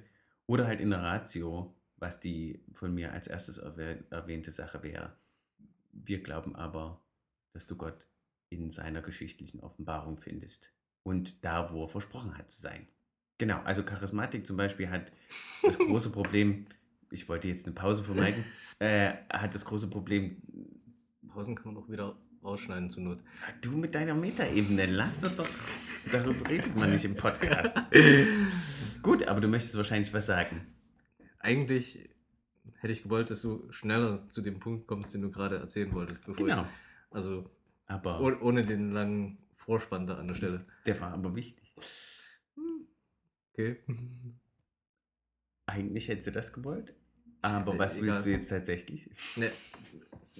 Oder 0.47 0.65
halt 0.65 0.81
in 0.81 0.89
der 0.89 1.03
Ratio, 1.03 1.75
was 1.97 2.19
die 2.19 2.63
von 2.73 2.95
mir 2.95 3.11
als 3.11 3.27
erstes 3.27 3.61
erwäh- 3.61 4.03
erwähnte 4.09 4.51
Sache 4.51 4.81
wäre. 4.81 5.15
Wir 5.91 6.23
glauben 6.23 6.55
aber, 6.55 7.05
dass 7.53 7.67
du 7.67 7.75
Gott 7.75 8.07
in 8.49 8.71
seiner 8.71 9.03
geschichtlichen 9.03 9.59
Offenbarung 9.59 10.17
findest 10.17 10.73
und 11.03 11.43
da, 11.43 11.71
wo 11.71 11.83
er 11.83 11.89
versprochen 11.89 12.37
hat 12.37 12.51
zu 12.51 12.61
sein. 12.61 12.87
Genau, 13.37 13.59
also 13.63 13.83
Charismatik 13.83 14.45
zum 14.45 14.57
Beispiel 14.57 14.89
hat 14.89 15.11
das 15.63 15.77
große 15.77 16.09
Problem, 16.11 16.65
ich 17.09 17.27
wollte 17.27 17.47
jetzt 17.47 17.65
eine 17.65 17.75
Pause 17.75 18.03
vermeiden, 18.03 18.45
äh, 18.79 19.13
hat 19.31 19.55
das 19.55 19.65
große 19.65 19.87
Problem, 19.87 20.37
Pausen 21.27 21.55
kann 21.55 21.73
man 21.73 21.83
auch 21.83 21.89
wieder 21.89 22.15
rausschneiden 22.43 22.89
zur 22.89 23.03
Not. 23.03 23.19
du 23.61 23.71
mit 23.71 23.95
deiner 23.95 24.13
Metaebene, 24.13 24.85
lass 24.85 25.21
das 25.21 25.35
doch, 25.35 25.47
darüber 26.11 26.49
redet 26.49 26.75
man 26.75 26.91
nicht 26.91 27.05
im 27.05 27.15
Podcast. 27.15 27.75
Gut, 29.01 29.27
aber 29.27 29.41
du 29.41 29.47
möchtest 29.47 29.77
wahrscheinlich 29.77 30.13
was 30.13 30.25
sagen. 30.25 30.67
Eigentlich 31.39 32.09
hätte 32.79 32.93
ich 32.93 33.03
gewollt, 33.03 33.29
dass 33.29 33.41
du 33.41 33.71
schneller 33.71 34.27
zu 34.27 34.41
dem 34.41 34.59
Punkt 34.59 34.87
kommst, 34.87 35.13
den 35.13 35.21
du 35.21 35.31
gerade 35.31 35.57
erzählen 35.57 35.91
wolltest. 35.93 36.25
Bevor 36.25 36.45
Genau, 36.45 36.63
Ich, 36.63 36.69
also 37.15 37.49
aber 37.87 38.21
oh, 38.21 38.31
ohne 38.41 38.63
den 38.63 38.91
langen 38.91 39.37
Vorspann 39.65 40.07
da 40.07 40.15
an 40.17 40.27
der 40.27 40.35
Stelle. 40.35 40.65
der 40.85 40.99
war 40.99 41.13
aber 41.13 41.35
wichtig. 41.35 41.73
Okay. 43.53 43.77
Eigentlich 45.65 46.07
hättest 46.09 46.27
du 46.27 46.31
das 46.31 46.51
gewollt, 46.53 46.93
aber 47.41 47.75
Äh, 47.75 47.79
was 47.79 47.95
egal. 47.95 48.07
willst 48.07 48.25
du 48.25 48.29
jetzt 48.31 48.49
tatsächlich? 48.49 49.09
Ne, 49.37 49.49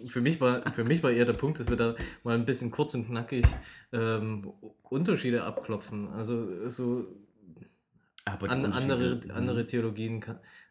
für, 0.09 0.21
mich 0.21 0.41
war, 0.41 0.69
für 0.73 0.83
mich 0.83 1.01
war 1.03 1.11
eher 1.11 1.25
der 1.25 1.33
Punkt, 1.33 1.59
dass 1.59 1.69
wir 1.69 1.77
da 1.77 1.95
mal 2.23 2.35
ein 2.35 2.45
bisschen 2.45 2.71
kurz 2.71 2.93
und 2.95 3.07
knackig 3.07 3.45
ähm, 3.93 4.51
Unterschiede 4.83 5.43
abklopfen. 5.43 6.07
Also 6.09 6.67
so 6.69 7.07
an, 8.25 8.65
andere, 8.65 9.21
andere 9.33 9.65
Theologien, 9.65 10.23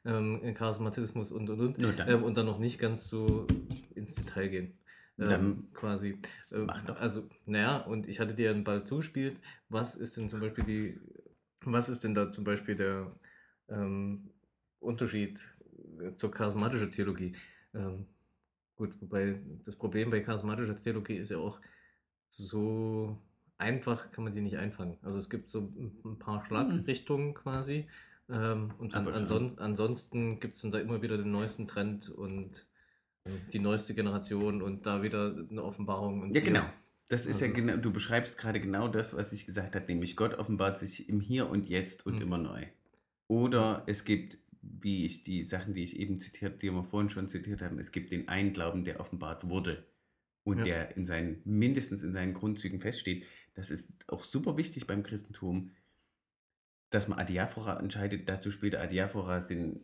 ähm, 0.05 0.55
Charismatismus 0.55 1.31
und 1.33 1.49
und 1.51 1.61
und. 1.61 1.83
Dann. 1.99 2.09
Ähm, 2.09 2.23
und 2.25 2.37
dann 2.37 2.47
noch 2.47 2.59
nicht 2.59 2.79
ganz 2.79 3.09
so 3.09 3.47
ins 3.95 4.15
Detail 4.17 4.49
gehen. 4.49 4.79
Ähm, 5.21 5.69
quasi. 5.75 6.19
Doch. 6.51 7.01
Also, 7.01 7.29
naja, 7.47 7.79
und 7.79 8.09
ich 8.09 8.21
hatte 8.21 8.35
dir 8.35 8.51
einen 8.51 8.65
Ball 8.65 8.85
zugespielt. 8.85 9.41
Was 9.69 9.97
ist 9.97 10.17
denn 10.17 10.29
zum 10.29 10.41
Beispiel 10.41 10.65
die, 10.65 11.01
was 11.65 11.89
ist 11.89 12.05
denn 12.05 12.15
da 12.15 12.31
zum 12.31 12.45
Beispiel 12.45 12.75
der 12.75 13.11
ähm, 13.69 14.31
Unterschied 14.79 15.41
äh, 16.01 16.15
zur 16.17 16.31
charismatischen 16.31 16.91
Theologie? 16.91 17.37
Ähm, 17.75 18.07
gut, 18.77 18.95
wobei 19.01 19.41
das 19.65 19.77
Problem 19.77 20.11
bei 20.11 20.21
charismatischer 20.21 20.81
Theologie 20.81 21.17
ist 21.17 21.31
ja 21.31 21.39
auch 21.39 21.61
so 22.31 23.19
einfach 23.61 24.11
kann 24.11 24.25
man 24.25 24.33
die 24.33 24.41
nicht 24.41 24.57
einfangen. 24.57 24.97
Also 25.03 25.19
es 25.19 25.29
gibt 25.29 25.51
so 25.51 25.73
ein 26.05 26.19
paar 26.19 26.45
Schlagrichtungen 26.47 27.35
quasi. 27.35 27.87
Ähm, 28.29 28.73
und 28.79 28.95
an, 28.95 29.07
Aber 29.07 29.13
schon. 29.15 29.23
anson 29.23 29.59
ansonsten 29.59 30.41
gibt 30.41 30.55
es 30.55 30.63
dann 30.63 30.71
da 30.71 30.79
immer 30.79 31.03
wieder 31.03 31.19
den 31.19 31.31
neuesten 31.31 31.67
Trend 31.67 32.09
und 32.09 32.59
äh, 32.59 32.70
die 33.53 33.59
neueste 33.59 33.95
Generation 33.95 34.63
und 34.63 34.87
da 34.87 35.03
wieder 35.03 35.35
eine 35.51 35.63
Offenbarung. 35.63 36.23
Und 36.23 36.35
Ja, 36.35 36.41
hier- 36.43 36.53
genau. 36.53 36.65
Das 37.09 37.27
ist 37.27 37.41
ja 37.41 37.49
Also- 37.49 37.61
genau, 37.61 37.77
du 37.77 37.93
beschreibst 37.93 38.39
gerade 38.39 38.61
genau 38.61 38.87
das, 38.89 39.15
was 39.15 39.33
ich 39.33 39.45
gesagt 39.45 39.75
habe, 39.75 39.87
nämlich 39.87 40.17
Gott 40.17 40.35
offenbart 40.35 40.79
sich 40.79 41.09
im 41.09 41.21
Hier 41.21 41.51
und 41.51 41.69
Jetzt 41.69 42.07
und 42.07 42.17
Mhm. 42.17 42.23
immer 42.23 42.39
neu. 42.39 42.65
Oder 43.27 43.83
es 43.87 44.05
gibt, 44.05 44.39
wie 44.63 45.05
ich 45.07 45.25
die 45.25 45.45
Sachen, 45.45 45.75
die 45.75 45.83
ich 45.83 45.99
eben 45.99 46.19
zitiert, 46.19 46.63
die 46.63 46.71
wir 46.71 46.85
vorhin 46.85 47.11
schon 47.11 47.27
zitiert 47.29 47.63
haben, 47.63 47.79
es 47.79 47.91
gibt 47.93 48.13
den 48.13 48.29
einen 48.29 48.53
Glauben, 48.53 48.85
der 48.85 49.01
offenbart 49.01 49.49
wurde 49.51 49.85
und 50.45 50.59
Ja. 50.59 50.65
der 50.65 50.97
in 50.97 51.05
seinen, 51.05 51.41
mindestens 51.45 52.03
in 52.05 52.13
seinen 52.13 52.33
Grundzügen 52.35 52.81
feststeht. 52.81 53.25
Das 53.55 53.71
ist 53.73 54.09
auch 54.09 54.23
super 54.25 54.57
wichtig 54.57 54.87
beim 54.87 55.03
Christentum, 55.03 55.71
dass 56.91 57.09
man 57.09 57.19
Adiaphora 57.19 57.79
entscheidet. 57.81 58.29
Dazu 58.29 58.51
später 58.53 58.81
Adiaphora 58.81 59.41
sind 59.41 59.81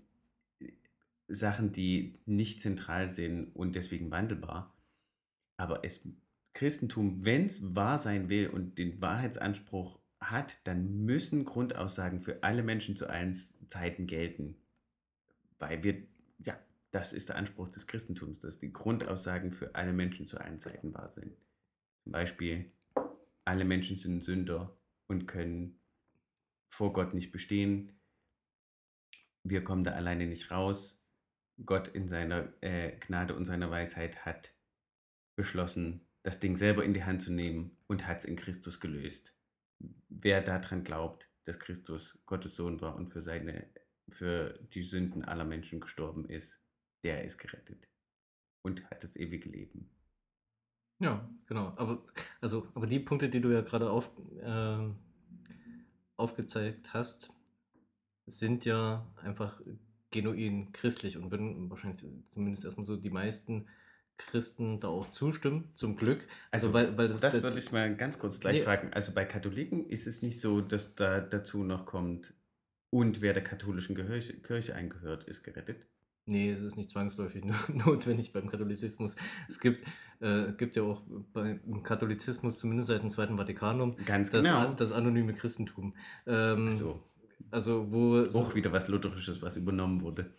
Sachen, 1.29 1.73
die 1.73 2.21
nicht 2.25 2.61
zentral 2.61 3.09
sind 3.09 3.55
und 3.55 3.75
deswegen 3.75 4.11
wandelbar. 4.11 4.77
Aber 5.57 5.85
es, 5.85 6.07
Christentum, 6.53 7.25
wenn 7.25 7.47
es 7.47 7.75
wahr 7.75 7.99
sein 7.99 8.29
will 8.29 8.49
und 8.49 8.79
den 8.79 9.01
Wahrheitsanspruch 9.01 9.99
hat, 10.21 10.59
dann 10.65 11.05
müssen 11.05 11.45
Grundaussagen 11.45 12.21
für 12.21 12.43
alle 12.43 12.63
Menschen 12.63 12.97
zu 12.97 13.09
allen 13.09 13.35
Zeiten 13.69 14.07
gelten. 14.07 14.57
Weil 15.59 15.83
wir, 15.83 16.03
ja, 16.39 16.59
das 16.91 17.13
ist 17.13 17.29
der 17.29 17.37
Anspruch 17.37 17.69
des 17.69 17.87
Christentums, 17.87 18.41
dass 18.41 18.59
die 18.59 18.73
Grundaussagen 18.73 19.53
für 19.53 19.75
alle 19.75 19.93
Menschen 19.93 20.27
zu 20.27 20.39
allen 20.39 20.61
Zeiten 20.61 20.95
wahr 20.95 21.11
sind. 21.11 21.37
Zum 22.05 22.13
Beispiel, 22.13 22.71
alle 23.45 23.65
Menschen 23.65 23.97
sind 23.97 24.23
Sünder 24.23 24.77
und 25.07 25.27
können 25.27 25.79
vor 26.69 26.93
Gott 26.93 27.15
nicht 27.15 27.33
bestehen. 27.33 27.93
Wir 29.43 29.63
kommen 29.63 29.85
da 29.85 29.93
alleine 29.93 30.27
nicht 30.27 30.51
raus. 30.51 31.03
Gott 31.65 31.89
in 31.89 32.09
seiner 32.09 32.53
äh, 32.61 32.97
Gnade 32.99 33.35
und 33.35 33.47
seiner 33.47 33.71
Weisheit 33.71 34.27
hat 34.27 34.55
beschlossen, 35.37 36.07
das 36.23 36.41
Ding 36.41 36.57
selber 36.57 36.85
in 36.85 36.95
die 36.95 37.05
Hand 37.05 37.23
zu 37.23 37.33
nehmen 37.33 37.77
und 37.87 38.07
hat 38.07 38.19
es 38.19 38.25
in 38.25 38.37
Christus 38.37 38.81
gelöst. 38.81 39.37
Wer 40.09 40.43
daran 40.43 40.85
glaubt, 40.85 41.31
dass 41.45 41.59
Christus 41.59 42.19
Gottes 42.27 42.57
Sohn 42.57 42.81
war 42.81 42.97
und 42.97 43.09
für 43.09 43.23
seine 43.23 43.71
für 44.09 44.59
die 44.73 44.83
Sünden 44.83 45.25
aller 45.25 45.45
Menschen 45.45 45.81
gestorben 45.81 46.29
ist, 46.29 46.63
der 47.05 47.25
ist 47.25 47.39
gerettet 47.39 47.89
und 48.63 48.89
hat 48.91 49.03
das 49.05 49.17
ewige 49.17 49.49
Leben. 49.49 49.91
Ja, 50.99 51.29
genau. 51.47 51.75
Aber, 51.77 52.05
also, 52.41 52.69
aber 52.75 52.87
die 52.87 53.01
Punkte, 53.01 53.29
die 53.29 53.41
du 53.41 53.51
ja 53.51 53.61
gerade 53.61 53.91
auf, 53.91 54.11
äh, 54.41 54.89
aufgezeigt 56.17 56.95
hast, 56.95 57.33
sind 58.27 58.65
ja 58.65 59.07
einfach 59.23 59.61
genuin 60.17 60.73
christlich 60.73 61.17
und 61.17 61.31
würden 61.31 61.71
wahrscheinlich 61.71 62.05
zumindest 62.33 62.65
erstmal 62.65 62.87
so 62.87 62.97
die 62.97 63.11
meisten 63.11 63.67
Christen 64.17 64.81
da 64.81 64.89
auch 64.89 65.11
zustimmen, 65.11 65.71
zum 65.75 65.97
Glück. 65.97 66.27
Also, 66.51 66.69
also 66.69 66.73
weil, 66.73 66.99
weil 66.99 67.09
das, 67.09 67.21
das, 67.21 67.35
das 67.35 67.43
würde 67.43 67.59
ich 67.59 67.71
mal 67.71 67.95
ganz 67.97 68.19
kurz 68.19 68.41
gleich 68.41 68.59
nee. 68.59 68.63
fragen. 68.63 68.93
Also 68.93 69.13
bei 69.13 69.25
Katholiken 69.25 69.87
ist 69.89 70.07
es 70.07 70.23
nicht 70.23 70.41
so, 70.41 70.61
dass 70.61 70.95
da 70.95 71.21
dazu 71.21 71.65
noch 71.65 71.85
kommt, 71.85 72.35
und 72.91 73.21
wer 73.21 73.35
der 73.35 73.45
katholischen 73.45 73.97
Kirche, 73.97 74.35
Kirche 74.35 74.75
eingehört, 74.75 75.25
ist 75.25 75.43
gerettet? 75.43 75.85
Nee, 76.25 76.51
es 76.51 76.63
ist 76.63 76.77
nicht 76.77 76.91
zwangsläufig 76.91 77.45
notwendig 77.69 78.33
beim 78.33 78.49
Katholizismus. 78.49 79.17
Es 79.49 79.61
gibt, 79.61 79.85
äh, 80.21 80.53
gibt 80.57 80.77
ja 80.77 80.83
auch 80.83 81.03
beim 81.33 81.83
Katholizismus, 81.83 82.59
zumindest 82.59 82.89
seit 82.89 83.03
dem 83.03 83.11
Zweiten 83.11 83.37
Vatikanum, 83.37 83.97
Ganz 84.07 84.31
das, 84.31 84.45
genau. 84.45 84.73
das 84.73 84.93
anonyme 84.93 85.35
Christentum. 85.35 85.95
Ähm, 86.27 86.69
Ach 86.71 86.73
so. 86.73 87.05
Also 87.51 87.91
wo... 87.91 88.21
Auch 88.23 88.51
so, 88.51 88.55
wieder 88.55 88.73
was 88.73 88.89
Lutherisches, 88.89 89.41
was 89.43 89.57
übernommen 89.57 90.01
wurde. 90.01 90.33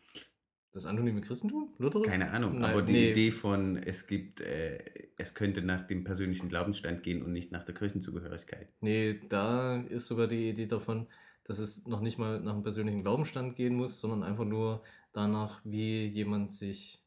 Das 0.73 0.85
anonyme 0.85 1.21
Christentum? 1.21 1.73
Lutherisch? 1.79 2.07
Keine 2.07 2.29
Ahnung, 2.31 2.59
Nein, 2.59 2.71
aber 2.71 2.81
die 2.83 2.91
nee. 2.91 3.11
Idee 3.11 3.31
von, 3.31 3.77
es 3.77 4.05
gibt, 4.05 4.41
äh, 4.41 4.77
es 5.17 5.33
könnte 5.33 5.63
nach 5.63 5.87
dem 5.87 6.03
persönlichen 6.03 6.49
Glaubensstand 6.49 7.01
gehen 7.01 7.23
und 7.23 7.33
nicht 7.33 7.51
nach 7.51 7.63
der 7.63 7.73
Kirchenzugehörigkeit. 7.73 8.69
Nee, 8.81 9.19
da 9.27 9.81
ist 9.81 10.07
sogar 10.07 10.27
die 10.27 10.49
Idee 10.49 10.67
davon, 10.67 11.07
dass 11.45 11.59
es 11.59 11.87
noch 11.87 12.01
nicht 12.01 12.19
mal 12.19 12.39
nach 12.41 12.53
dem 12.53 12.61
persönlichen 12.63 13.01
Glaubensstand 13.01 13.55
gehen 13.55 13.75
muss, 13.75 13.99
sondern 13.99 14.21
einfach 14.21 14.45
nur 14.45 14.83
danach, 15.13 15.61
wie 15.63 16.05
jemand 16.05 16.51
sich 16.51 17.03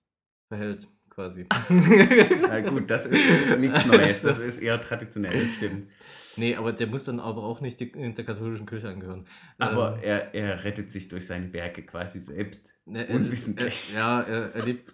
verhält, 0.49 0.89
quasi. 1.11 1.47
Na 1.69 2.61
gut, 2.61 2.89
das 2.89 3.07
ist 3.07 3.59
nichts 3.59 3.85
Neues, 3.87 4.23
das 4.23 4.39
ist 4.39 4.59
eher 4.59 4.81
traditionell, 4.81 5.47
stimmt. 5.57 5.91
Nee, 6.37 6.57
aber 6.57 6.73
der 6.73 6.87
muss 6.87 7.05
dann 7.05 7.21
aber 7.21 7.43
auch 7.43 7.61
nicht 7.61 7.81
der 7.81 8.25
katholischen 8.25 8.67
Kirche 8.67 8.89
angehören. 8.89 9.27
Aber 9.59 9.97
ähm, 9.97 10.03
er, 10.03 10.35
er 10.35 10.65
rettet 10.65 10.91
sich 10.91 11.09
durch 11.09 11.27
seine 11.27 11.53
Werke 11.53 11.83
quasi 11.83 12.21
selbst. 12.21 12.73
Er, 12.87 13.11
unwissentlich. 13.11 13.93
Er, 13.95 14.01
ja, 14.01 14.21
er, 14.23 14.55
er, 14.55 14.65
lebt, 14.65 14.93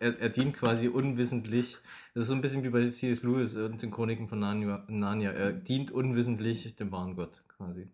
er, 0.00 0.18
er 0.20 0.28
dient 0.28 0.54
quasi 0.54 0.88
unwissentlich. 0.88 1.78
Das 2.14 2.22
ist 2.22 2.28
so 2.28 2.34
ein 2.34 2.40
bisschen 2.40 2.64
wie 2.64 2.70
bei 2.70 2.84
C.S. 2.84 3.22
Lewis 3.22 3.56
und 3.56 3.82
den 3.82 3.90
Chroniken 3.90 4.28
von 4.28 4.38
Narnia. 4.38 5.30
Er 5.30 5.52
dient 5.52 5.90
unwissentlich 5.90 6.74
dem 6.76 6.90
wahren 6.92 7.14
Gott 7.14 7.42
quasi. 7.56 7.88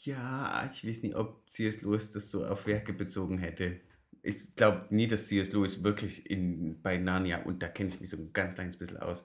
Ja, 0.00 0.68
ich 0.70 0.86
weiß 0.86 1.02
nicht, 1.02 1.14
ob 1.16 1.48
C.S. 1.48 1.82
Lewis 1.82 2.10
das 2.10 2.30
so 2.30 2.44
auf 2.44 2.66
Werke 2.66 2.92
bezogen 2.92 3.38
hätte. 3.38 3.80
Ich 4.26 4.56
glaube 4.56 4.86
nie, 4.90 5.06
dass 5.06 5.28
C.S. 5.28 5.52
Lewis 5.52 5.84
wirklich 5.84 6.28
in, 6.28 6.82
bei 6.82 6.98
Narnia, 6.98 7.42
und 7.42 7.62
da 7.62 7.68
kenne 7.68 7.90
ich 7.90 8.00
mich 8.00 8.10
so 8.10 8.16
ein 8.16 8.32
ganz 8.32 8.54
kleines 8.56 8.76
bisschen 8.76 8.98
aus, 8.98 9.24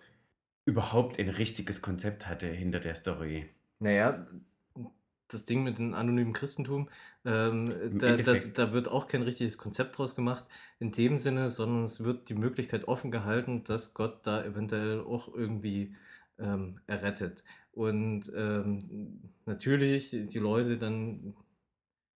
überhaupt 0.65 1.19
ein 1.19 1.29
richtiges 1.29 1.81
Konzept 1.81 2.27
hatte 2.27 2.47
hinter 2.47 2.79
der 2.79 2.93
Story. 2.93 3.49
Naja, 3.79 4.27
das 5.27 5.45
Ding 5.45 5.63
mit 5.63 5.79
dem 5.79 5.93
anonymen 5.93 6.33
Christentum, 6.33 6.89
ähm, 7.25 7.97
da, 7.97 8.17
das, 8.17 8.53
da 8.53 8.73
wird 8.73 8.89
auch 8.89 9.07
kein 9.07 9.21
richtiges 9.21 9.57
Konzept 9.57 9.97
draus 9.97 10.15
gemacht 10.15 10.45
in 10.79 10.91
dem 10.91 11.17
Sinne, 11.17 11.49
sondern 11.49 11.83
es 11.83 12.03
wird 12.03 12.29
die 12.29 12.35
Möglichkeit 12.35 12.87
offen 12.87 13.09
gehalten, 13.09 13.63
dass 13.63 13.93
Gott 13.93 14.19
da 14.27 14.43
eventuell 14.43 15.01
auch 15.01 15.33
irgendwie 15.33 15.95
ähm, 16.37 16.79
errettet. 16.85 17.43
Und 17.71 18.31
ähm, 18.35 19.31
natürlich, 19.45 20.11
die 20.11 20.39
Leute 20.39 20.77
dann 20.77 21.33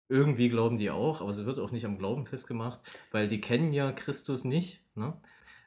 irgendwie 0.09 0.49
glauben 0.49 0.79
die 0.79 0.91
auch, 0.91 1.21
aber 1.21 1.31
es 1.31 1.45
wird 1.45 1.59
auch 1.59 1.71
nicht 1.71 1.87
am 1.87 1.99
Glauben 1.99 2.27
festgemacht, 2.27 2.81
weil 3.11 3.29
die 3.29 3.41
kennen 3.41 3.73
ja 3.73 3.93
Christus 3.93 4.45
nicht. 4.45 4.83
Ne? 4.95 5.15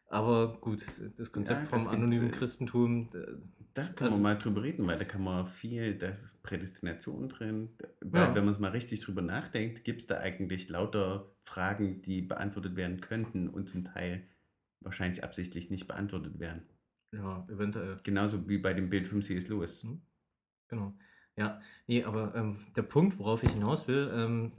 Aber 0.10 0.58
gut, 0.62 0.86
das 1.18 1.32
Konzept 1.32 1.64
ja, 1.64 1.68
das 1.70 1.84
vom 1.84 1.94
anonymen 1.94 2.26
gibt, 2.26 2.36
äh, 2.36 2.40
Christentum. 2.40 3.10
Da 3.74 3.84
können 3.84 4.10
also, 4.10 4.18
wir 4.18 4.24
mal 4.24 4.36
drüber 4.36 4.64
reden, 4.64 4.88
weil 4.88 4.98
da 4.98 5.06
kann 5.06 5.24
man 5.24 5.46
viel, 5.46 5.96
da 5.96 6.08
ist 6.08 6.42
Prädestination 6.44 7.30
drin. 7.30 7.70
Weil, 8.00 8.30
ja. 8.30 8.36
wenn 8.36 8.46
man 8.46 8.54
es 8.54 8.60
mal 8.60 8.72
richtig 8.72 9.02
drüber 9.02 9.22
nachdenkt, 9.22 9.84
gibt 9.84 10.02
es 10.02 10.08
da 10.08 10.18
eigentlich 10.18 10.70
lauter 10.70 11.32
Fragen, 11.44 12.02
die 12.02 12.22
beantwortet 12.22 12.76
werden 12.76 13.02
könnten 13.02 13.50
und 13.50 13.70
zum 13.70 13.84
Teil 13.84 14.28
wahrscheinlich 14.80 15.24
absichtlich 15.24 15.70
nicht 15.70 15.88
beantwortet 15.88 16.40
werden. 16.40 16.64
Ja, 17.12 17.46
eventuell. 17.50 17.98
Genauso 18.04 18.48
wie 18.50 18.58
bei 18.58 18.74
dem 18.74 18.90
Bild 18.90 19.08
von 19.08 19.22
C.S. 19.22 19.48
Lewis. 19.48 19.84
Mhm. 19.84 20.02
Genau. 20.70 20.94
Ja, 21.38 21.62
nee, 21.86 22.04
aber 22.04 22.34
ähm, 22.36 22.58
der 22.76 22.82
Punkt, 22.82 23.20
worauf 23.20 23.44
ich 23.44 23.52
hinaus 23.52 23.88
will, 23.88 24.12
ähm, 24.12 24.52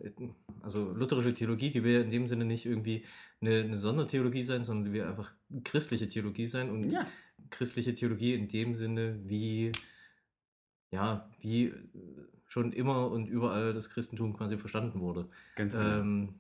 also 0.62 0.92
lutherische 0.92 1.34
Theologie, 1.34 1.70
die 1.70 1.82
will 1.82 1.94
ja 1.94 2.00
in 2.00 2.10
dem 2.10 2.28
Sinne 2.28 2.44
nicht 2.44 2.66
irgendwie 2.66 3.04
eine, 3.40 3.62
eine 3.62 3.76
Sondertheologie 3.76 4.44
sein, 4.44 4.62
sondern 4.62 4.84
die 4.84 4.92
will 4.92 5.02
einfach 5.02 5.32
christliche 5.64 6.06
Theologie 6.06 6.46
sein 6.46 6.70
und 6.70 6.88
ja. 6.90 7.04
christliche 7.50 7.94
Theologie 7.94 8.34
in 8.34 8.46
dem 8.46 8.74
Sinne, 8.74 9.18
wie, 9.24 9.72
ja, 10.92 11.28
wie 11.40 11.64
äh, 11.64 11.74
schon 12.46 12.72
immer 12.72 13.10
und 13.10 13.26
überall 13.26 13.72
das 13.72 13.90
Christentum 13.90 14.36
quasi 14.36 14.56
verstanden 14.56 15.00
wurde. 15.00 15.28
Ganz 15.56 15.72
genau. 15.72 15.84
Ähm, 15.84 16.34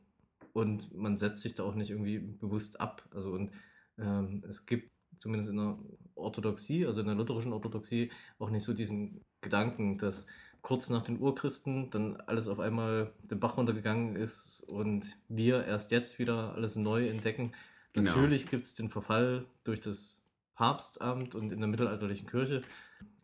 und 0.52 0.94
man 0.94 1.16
setzt 1.16 1.42
sich 1.42 1.56
da 1.56 1.64
auch 1.64 1.74
nicht 1.74 1.90
irgendwie 1.90 2.20
bewusst 2.20 2.80
ab. 2.80 3.08
Also 3.12 3.32
und 3.32 3.50
ähm, 3.98 4.44
es 4.48 4.66
gibt 4.66 4.92
zumindest 5.18 5.50
in 5.50 5.56
der 5.56 5.78
Orthodoxie, 6.14 6.86
also 6.86 7.00
in 7.00 7.08
der 7.08 7.16
lutherischen 7.16 7.52
Orthodoxie, 7.52 8.10
auch 8.38 8.50
nicht 8.50 8.62
so 8.62 8.72
diesen 8.72 9.20
Gedanken, 9.40 9.98
dass 9.98 10.26
kurz 10.62 10.90
nach 10.90 11.02
den 11.02 11.20
Urchristen 11.20 11.90
dann 11.90 12.16
alles 12.22 12.48
auf 12.48 12.58
einmal 12.60 13.12
den 13.22 13.40
Bach 13.40 13.56
runtergegangen 13.56 14.16
ist 14.16 14.60
und 14.60 15.16
wir 15.28 15.64
erst 15.64 15.90
jetzt 15.92 16.18
wieder 16.18 16.54
alles 16.54 16.76
neu 16.76 17.06
entdecken. 17.06 17.52
Genau. 17.92 18.10
Natürlich 18.10 18.48
gibt 18.48 18.64
es 18.64 18.74
den 18.74 18.90
Verfall 18.90 19.46
durch 19.64 19.80
das 19.80 20.22
Papstamt 20.54 21.34
und 21.34 21.52
in 21.52 21.60
der 21.60 21.68
mittelalterlichen 21.68 22.26
Kirche, 22.26 22.62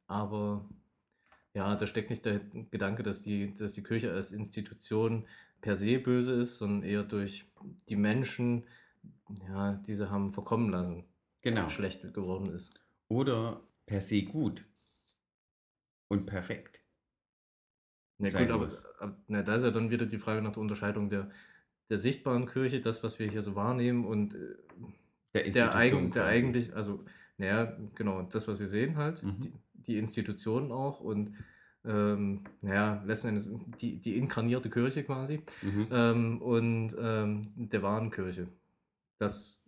aber 0.07 0.65
ja, 1.53 1.77
da 1.77 1.87
steckt 1.87 2.11
nicht 2.11 2.25
der 2.25 2.41
Gedanke, 2.71 3.03
dass 3.03 3.23
die, 3.23 3.55
dass 3.55 3.75
die 3.75 3.83
Kirche 3.83 4.13
als 4.13 4.33
Institution 4.33 5.27
per 5.61 5.77
se 5.77 5.99
böse 5.99 6.35
ist, 6.35 6.59
sondern 6.59 6.83
eher 6.83 7.03
durch 7.03 7.47
die 7.89 7.97
Menschen, 7.97 8.65
ja, 9.49 9.75
diese 9.87 10.11
haben 10.11 10.33
verkommen 10.33 10.71
lassen 10.71 11.05
genau. 11.43 11.69
schlecht 11.69 12.13
geworden 12.13 12.51
ist. 12.51 12.81
Oder 13.09 13.61
per 13.87 14.01
se 14.01 14.23
gut 14.23 14.65
und 16.15 16.27
perfekt. 16.27 16.81
Na 18.19 18.31
gut, 18.31 18.51
aber, 18.51 18.69
aber 19.01 19.17
na, 19.27 19.43
da 19.43 19.57
ist 19.57 19.65
ja 19.65 19.71
dann 19.71 19.91
wieder 19.91 20.07
die 20.07 20.19
Frage 20.19 20.41
nach 20.41 20.53
der 20.53 20.63
Unterscheidung 20.63 21.09
der, 21.09 21.31
der 21.91 21.99
sichtbaren 21.99 22.47
Kirche, 22.47 22.81
das, 22.81 23.03
was 23.03 23.19
wir 23.19 23.29
hier 23.29 23.43
so 23.43 23.57
wahrnehmen 23.57 24.05
und 24.05 24.35
äh, 24.35 24.55
der, 25.35 25.51
der, 25.51 25.75
eigen, 25.75 26.13
der 26.13 26.27
eigentlich, 26.27 26.75
also, 26.75 27.05
naja, 27.39 27.77
genau, 27.95 28.23
das, 28.23 28.47
was 28.47 28.61
wir 28.61 28.69
sehen 28.69 28.97
halt, 28.97 29.23
mhm. 29.23 29.41
die, 29.41 29.53
die 29.75 29.99
Institutionen 29.99 30.71
auch 30.71 31.01
und 31.01 31.35
ähm, 31.85 32.45
naja, 32.63 33.03
letzten 33.05 33.29
Endes 33.29 33.53
die, 33.81 34.01
die 34.01 34.17
inkarnierte 34.17 34.71
Kirche 34.71 35.05
quasi 35.05 35.43
mhm. 35.61 35.89
ähm, 35.91 36.43
und 36.43 36.97
ähm, 36.99 37.43
der 37.57 37.83
wahren 37.83 38.11
Kirche. 38.11 38.49
Das, 39.19 39.63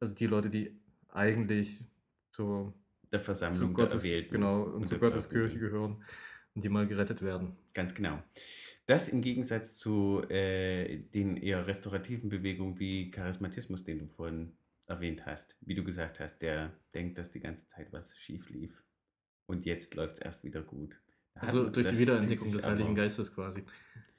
also 0.00 0.14
die 0.14 0.26
Leute, 0.26 0.50
die 0.50 0.80
eigentlich 1.08 1.84
zur 2.30 2.72
der 3.12 3.20
Versammlung 3.20 3.70
zu 3.70 3.72
Gottes, 3.72 4.02
der 4.02 4.12
Erwählten 4.12 4.32
genau, 4.32 4.62
und, 4.62 4.74
und 4.74 4.88
zu 4.88 4.98
Gottes 4.98 5.28
Kirche 5.30 5.58
gehören 5.58 6.02
und 6.54 6.64
die 6.64 6.68
mal 6.68 6.86
gerettet 6.86 7.22
werden. 7.22 7.56
Ganz 7.74 7.94
genau. 7.94 8.22
Das 8.86 9.08
im 9.08 9.20
Gegensatz 9.20 9.76
zu 9.76 10.22
äh, 10.30 10.98
den 10.98 11.36
eher 11.36 11.66
restaurativen 11.66 12.30
Bewegungen 12.30 12.78
wie 12.78 13.10
Charismatismus, 13.10 13.84
den 13.84 13.98
du 13.98 14.06
vorhin 14.06 14.56
erwähnt 14.86 15.26
hast, 15.26 15.58
wie 15.60 15.74
du 15.74 15.84
gesagt 15.84 16.20
hast, 16.20 16.38
der 16.38 16.72
denkt, 16.94 17.18
dass 17.18 17.30
die 17.30 17.40
ganze 17.40 17.66
Zeit 17.66 17.92
was 17.92 18.16
schief 18.16 18.48
lief. 18.48 18.82
Und 19.46 19.66
jetzt 19.66 19.94
läuft 19.94 20.14
es 20.14 20.20
erst 20.20 20.44
wieder 20.44 20.62
gut. 20.62 20.98
Also 21.34 21.68
durch 21.68 21.86
die 21.86 21.98
Wiederentdeckung 21.98 22.50
des 22.50 22.66
Heiligen 22.66 22.94
Geistes 22.94 23.34
quasi. 23.34 23.64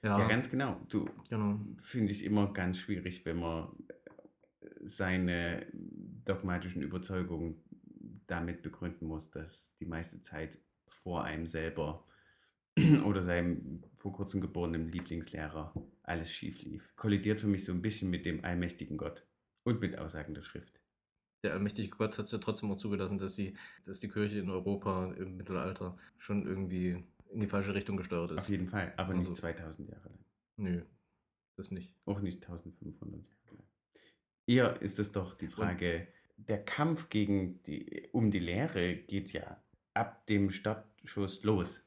Ja, 0.03 0.19
ja 0.19 0.27
ganz 0.27 0.49
genau. 0.49 0.79
Du 0.89 1.09
genau. 1.29 1.59
finde 1.81 2.11
ich 2.11 2.23
immer 2.23 2.53
ganz 2.53 2.77
schwierig, 2.77 3.25
wenn 3.25 3.39
man 3.39 3.69
seine 4.87 5.65
dogmatischen 6.25 6.81
Überzeugungen 6.81 7.61
damit 8.29 8.61
begründen 8.61 9.07
muss, 9.07 9.31
dass 9.31 9.75
die 9.79 9.85
meiste 9.85 10.21
Zeit 10.23 10.59
vor 10.87 11.23
einem 11.23 11.47
selber 11.47 12.05
oder 13.05 13.21
seinem 13.21 13.83
vor 13.97 14.13
kurzem 14.13 14.41
geborenen 14.41 14.89
Lieblingslehrer 14.91 15.73
alles 16.03 16.31
schief 16.31 16.61
lief. 16.61 16.89
Kollidiert 16.95 17.39
für 17.39 17.47
mich 17.47 17.65
so 17.65 17.71
ein 17.71 17.81
bisschen 17.81 18.09
mit 18.09 18.25
dem 18.25 18.43
allmächtigen 18.43 18.97
Gott 18.97 19.25
und 19.63 19.81
mit 19.81 19.97
Aussagen 19.97 20.33
der 20.33 20.43
Schrift. 20.43 20.79
Der 21.43 21.53
allmächtige 21.53 21.89
Gott 21.89 22.17
hat 22.17 22.25
es 22.25 22.31
ja 22.31 22.37
trotzdem 22.37 22.71
auch 22.71 22.77
zugelassen, 22.77 23.17
dass, 23.17 23.35
sie, 23.35 23.55
dass 23.85 23.99
die 23.99 24.09
Kirche 24.09 24.39
in 24.39 24.49
Europa 24.49 25.13
im 25.13 25.37
Mittelalter 25.37 25.97
schon 26.17 26.45
irgendwie 26.45 27.03
in 27.31 27.39
die 27.39 27.47
falsche 27.47 27.73
Richtung 27.73 27.95
gesteuert 27.97 28.31
ist. 28.31 28.39
Auf 28.39 28.49
jeden 28.49 28.67
Fall, 28.67 28.93
aber 28.97 29.13
also, 29.13 29.29
nicht 29.29 29.39
2000 29.39 29.89
Jahre 29.89 30.09
lang. 30.09 30.25
Nö, 30.57 30.81
das 31.55 31.71
nicht. 31.71 31.95
Auch 32.05 32.19
nicht 32.19 32.43
1500 32.43 33.21
Jahre 33.21 33.55
lang. 33.55 33.67
Eher 34.47 34.81
ist 34.81 34.99
es 34.99 35.11
doch 35.11 35.35
die 35.35 35.47
Frage, 35.47 36.07
der 36.47 36.63
Kampf 36.63 37.09
gegen 37.09 37.61
die, 37.63 38.09
um 38.11 38.31
die 38.31 38.39
Lehre 38.39 38.95
geht 38.95 39.33
ja 39.33 39.61
ab 39.93 40.25
dem 40.27 40.49
Startschuss 40.49 41.43
los. 41.43 41.85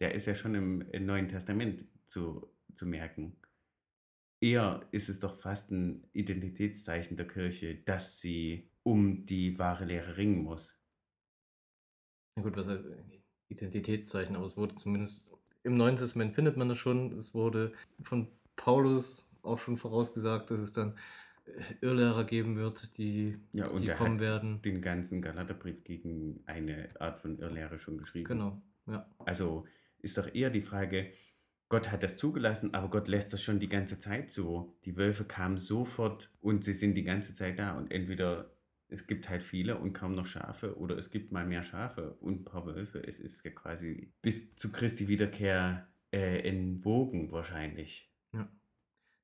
Der 0.00 0.14
ist 0.14 0.26
ja 0.26 0.34
schon 0.34 0.54
im, 0.54 0.82
im 0.92 1.06
Neuen 1.06 1.28
Testament 1.28 1.84
zu, 2.08 2.50
zu 2.76 2.86
merken. 2.86 3.36
Eher 4.42 4.80
ist 4.90 5.08
es 5.08 5.20
doch 5.20 5.34
fast 5.34 5.70
ein 5.70 6.06
Identitätszeichen 6.12 7.16
der 7.16 7.28
Kirche, 7.28 7.74
dass 7.74 8.20
sie 8.20 8.70
um 8.82 9.26
die 9.26 9.58
wahre 9.58 9.84
Lehre 9.84 10.16
ringen 10.16 10.42
muss. 10.42 10.78
Na 12.36 12.42
gut, 12.42 12.56
was 12.56 12.68
heißt 12.68 12.86
äh, 12.86 13.20
Identitätszeichen? 13.48 14.36
Aber 14.36 14.46
es 14.46 14.56
wurde 14.56 14.74
zumindest 14.76 15.30
im 15.62 15.76
Neuen 15.76 15.96
Testament 15.96 16.34
findet 16.34 16.56
man 16.56 16.70
das 16.70 16.78
schon. 16.78 17.12
Es 17.12 17.34
wurde 17.34 17.72
von 18.02 18.28
Paulus 18.56 19.30
auch 19.42 19.58
schon 19.58 19.76
vorausgesagt, 19.76 20.50
dass 20.50 20.60
es 20.60 20.72
dann 20.72 20.96
Irrlehrer 21.80 22.24
geben 22.24 22.56
wird, 22.56 22.96
die, 22.98 23.38
Ja, 23.52 23.66
und 23.68 23.82
die 23.82 23.88
er 23.88 23.96
kommen 23.96 24.14
hat 24.14 24.20
werden. 24.20 24.62
den 24.62 24.80
ganzen 24.80 25.22
Galaterbrief 25.22 25.84
gegen 25.84 26.42
eine 26.46 26.90
Art 27.00 27.18
von 27.18 27.38
Irrlehre 27.38 27.78
schon 27.78 27.98
geschrieben. 27.98 28.26
Genau, 28.26 28.62
ja. 28.86 29.06
Also 29.18 29.66
ist 29.98 30.16
doch 30.18 30.34
eher 30.34 30.50
die 30.50 30.62
Frage, 30.62 31.10
Gott 31.68 31.92
hat 31.92 32.02
das 32.02 32.16
zugelassen, 32.16 32.74
aber 32.74 32.88
Gott 32.90 33.06
lässt 33.06 33.32
das 33.32 33.42
schon 33.42 33.60
die 33.60 33.68
ganze 33.68 33.98
Zeit 33.98 34.30
zu. 34.30 34.76
Die 34.84 34.96
Wölfe 34.96 35.24
kamen 35.24 35.56
sofort 35.56 36.32
und 36.40 36.64
sie 36.64 36.72
sind 36.72 36.94
die 36.94 37.04
ganze 37.04 37.32
Zeit 37.34 37.58
da 37.58 37.78
und 37.78 37.92
entweder 37.92 38.50
es 38.88 39.06
gibt 39.06 39.28
halt 39.28 39.44
viele 39.44 39.78
und 39.78 39.92
kaum 39.92 40.16
noch 40.16 40.26
Schafe 40.26 40.76
oder 40.76 40.98
es 40.98 41.10
gibt 41.12 41.30
mal 41.30 41.46
mehr 41.46 41.62
Schafe 41.62 42.14
und 42.20 42.40
ein 42.40 42.44
paar 42.44 42.66
Wölfe. 42.66 43.06
Es 43.06 43.20
ist 43.20 43.44
ja 43.44 43.52
quasi 43.52 44.12
bis 44.20 44.56
zu 44.56 44.72
Christi 44.72 45.06
Wiederkehr 45.06 45.86
äh, 46.12 46.46
in 46.48 46.84
Wogen 46.84 47.30
wahrscheinlich. 47.30 48.09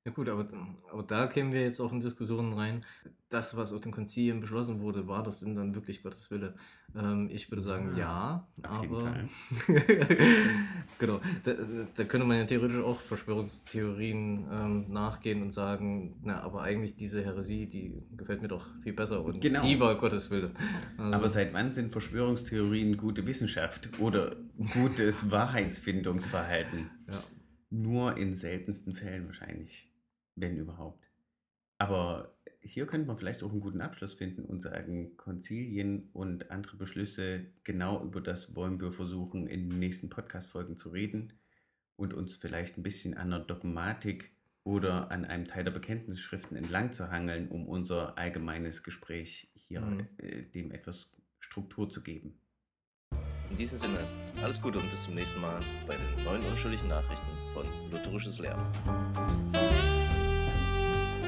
Ja. 0.07 0.11
Ja 0.11 0.13
gut, 0.13 0.29
aber, 0.29 0.47
aber 0.91 1.03
da 1.03 1.27
kämen 1.27 1.51
wir 1.51 1.61
jetzt 1.61 1.79
auch 1.81 1.91
in 1.91 1.99
Diskussionen 1.99 2.53
rein. 2.53 2.85
Das, 3.29 3.57
was 3.57 3.73
auf 3.73 3.81
den 3.81 3.91
Konzilien 3.91 4.39
beschlossen 4.39 4.79
wurde, 4.79 5.05
war 5.07 5.21
das 5.21 5.41
denn 5.41 5.53
dann 5.53 5.75
wirklich 5.75 6.01
Gottes 6.01 6.31
Wille? 6.31 6.55
Ähm, 6.95 7.27
ich 7.29 7.51
würde 7.51 7.61
sagen, 7.61 7.93
ja, 7.97 8.47
Auf 8.63 8.81
jeden 8.83 8.95
aber 8.95 9.01
Fall. 9.05 9.27
genau, 10.99 11.19
da, 11.43 11.53
da 11.95 12.03
könnte 12.05 12.25
man 12.25 12.37
ja 12.37 12.45
theoretisch 12.45 12.77
auch 12.81 12.99
Verschwörungstheorien 12.99 14.47
ähm, 14.51 14.85
nachgehen 14.93 15.41
und 15.41 15.51
sagen, 15.53 16.15
na, 16.23 16.39
aber 16.41 16.61
eigentlich 16.61 16.95
diese 16.95 17.23
Häresie, 17.23 17.67
die 17.67 18.01
gefällt 18.15 18.41
mir 18.41 18.47
doch 18.47 18.65
viel 18.83 18.93
besser 18.93 19.23
und 19.23 19.41
Genau. 19.41 19.61
die 19.65 19.79
war 19.79 19.95
Gottes 19.97 20.31
Wille. 20.31 20.51
Also, 20.97 21.17
Aber 21.17 21.29
seit 21.29 21.53
wann 21.53 21.71
sind 21.73 21.91
Verschwörungstheorien 21.91 22.95
gute 22.97 23.25
Wissenschaft 23.27 23.89
oder 23.99 24.35
gutes 24.73 25.29
Wahrheitsfindungsverhalten? 25.31 26.89
ja. 27.11 27.21
Nur 27.69 28.15
in 28.15 28.33
seltensten 28.33 28.95
Fällen 28.95 29.25
wahrscheinlich, 29.27 29.91
wenn 30.37 30.57
überhaupt. 30.57 31.11
Aber 31.79 32.33
hier 32.61 32.87
könnte 32.87 33.07
man 33.07 33.17
vielleicht 33.17 33.43
auch 33.43 33.51
einen 33.51 33.59
guten 33.59 33.81
Abschluss 33.81 34.13
finden 34.13 34.45
und 34.45 34.61
sagen, 34.61 35.15
Konzilien 35.17 36.09
und 36.13 36.49
andere 36.49 36.77
Beschlüsse, 36.77 37.45
genau 37.63 38.03
über 38.03 38.21
das 38.21 38.55
wollen 38.55 38.79
wir 38.79 38.91
versuchen, 38.91 39.47
in 39.47 39.69
den 39.69 39.79
nächsten 39.79 40.09
Podcast-Folgen 40.09 40.77
zu 40.77 40.89
reden 40.89 41.33
und 41.95 42.13
uns 42.13 42.35
vielleicht 42.35 42.77
ein 42.77 42.83
bisschen 42.83 43.15
an 43.15 43.29
der 43.29 43.39
Dogmatik 43.39 44.31
oder 44.63 45.11
an 45.11 45.23
einem 45.25 45.45
Teil 45.45 45.63
der 45.63 45.71
Bekenntnisschriften 45.71 46.57
entlang 46.57 46.91
zu 46.91 47.09
hangeln, 47.11 47.47
um 47.49 47.67
unser 47.67 48.17
allgemeines 48.17 48.83
Gespräch 48.83 49.49
hier 49.53 49.81
Mhm. 49.81 50.07
äh, 50.17 50.43
dem 50.43 50.71
etwas 50.71 51.11
Struktur 51.39 51.89
zu 51.89 52.01
geben. 52.01 52.39
In 53.49 53.57
diesem 53.57 53.77
Sinne, 53.77 53.99
alles 54.43 54.61
Gute 54.61 54.77
und 54.79 54.89
bis 54.91 55.05
zum 55.05 55.15
nächsten 55.15 55.39
Mal 55.39 55.59
bei 55.87 55.95
den 55.95 56.25
neuen 56.25 56.41
unschuldigen 56.43 56.89
Nachrichten 56.89 57.27
von 57.53 57.65
Lutherisches 57.91 58.39
Lernen. 58.39 58.65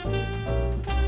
Música 0.06 0.99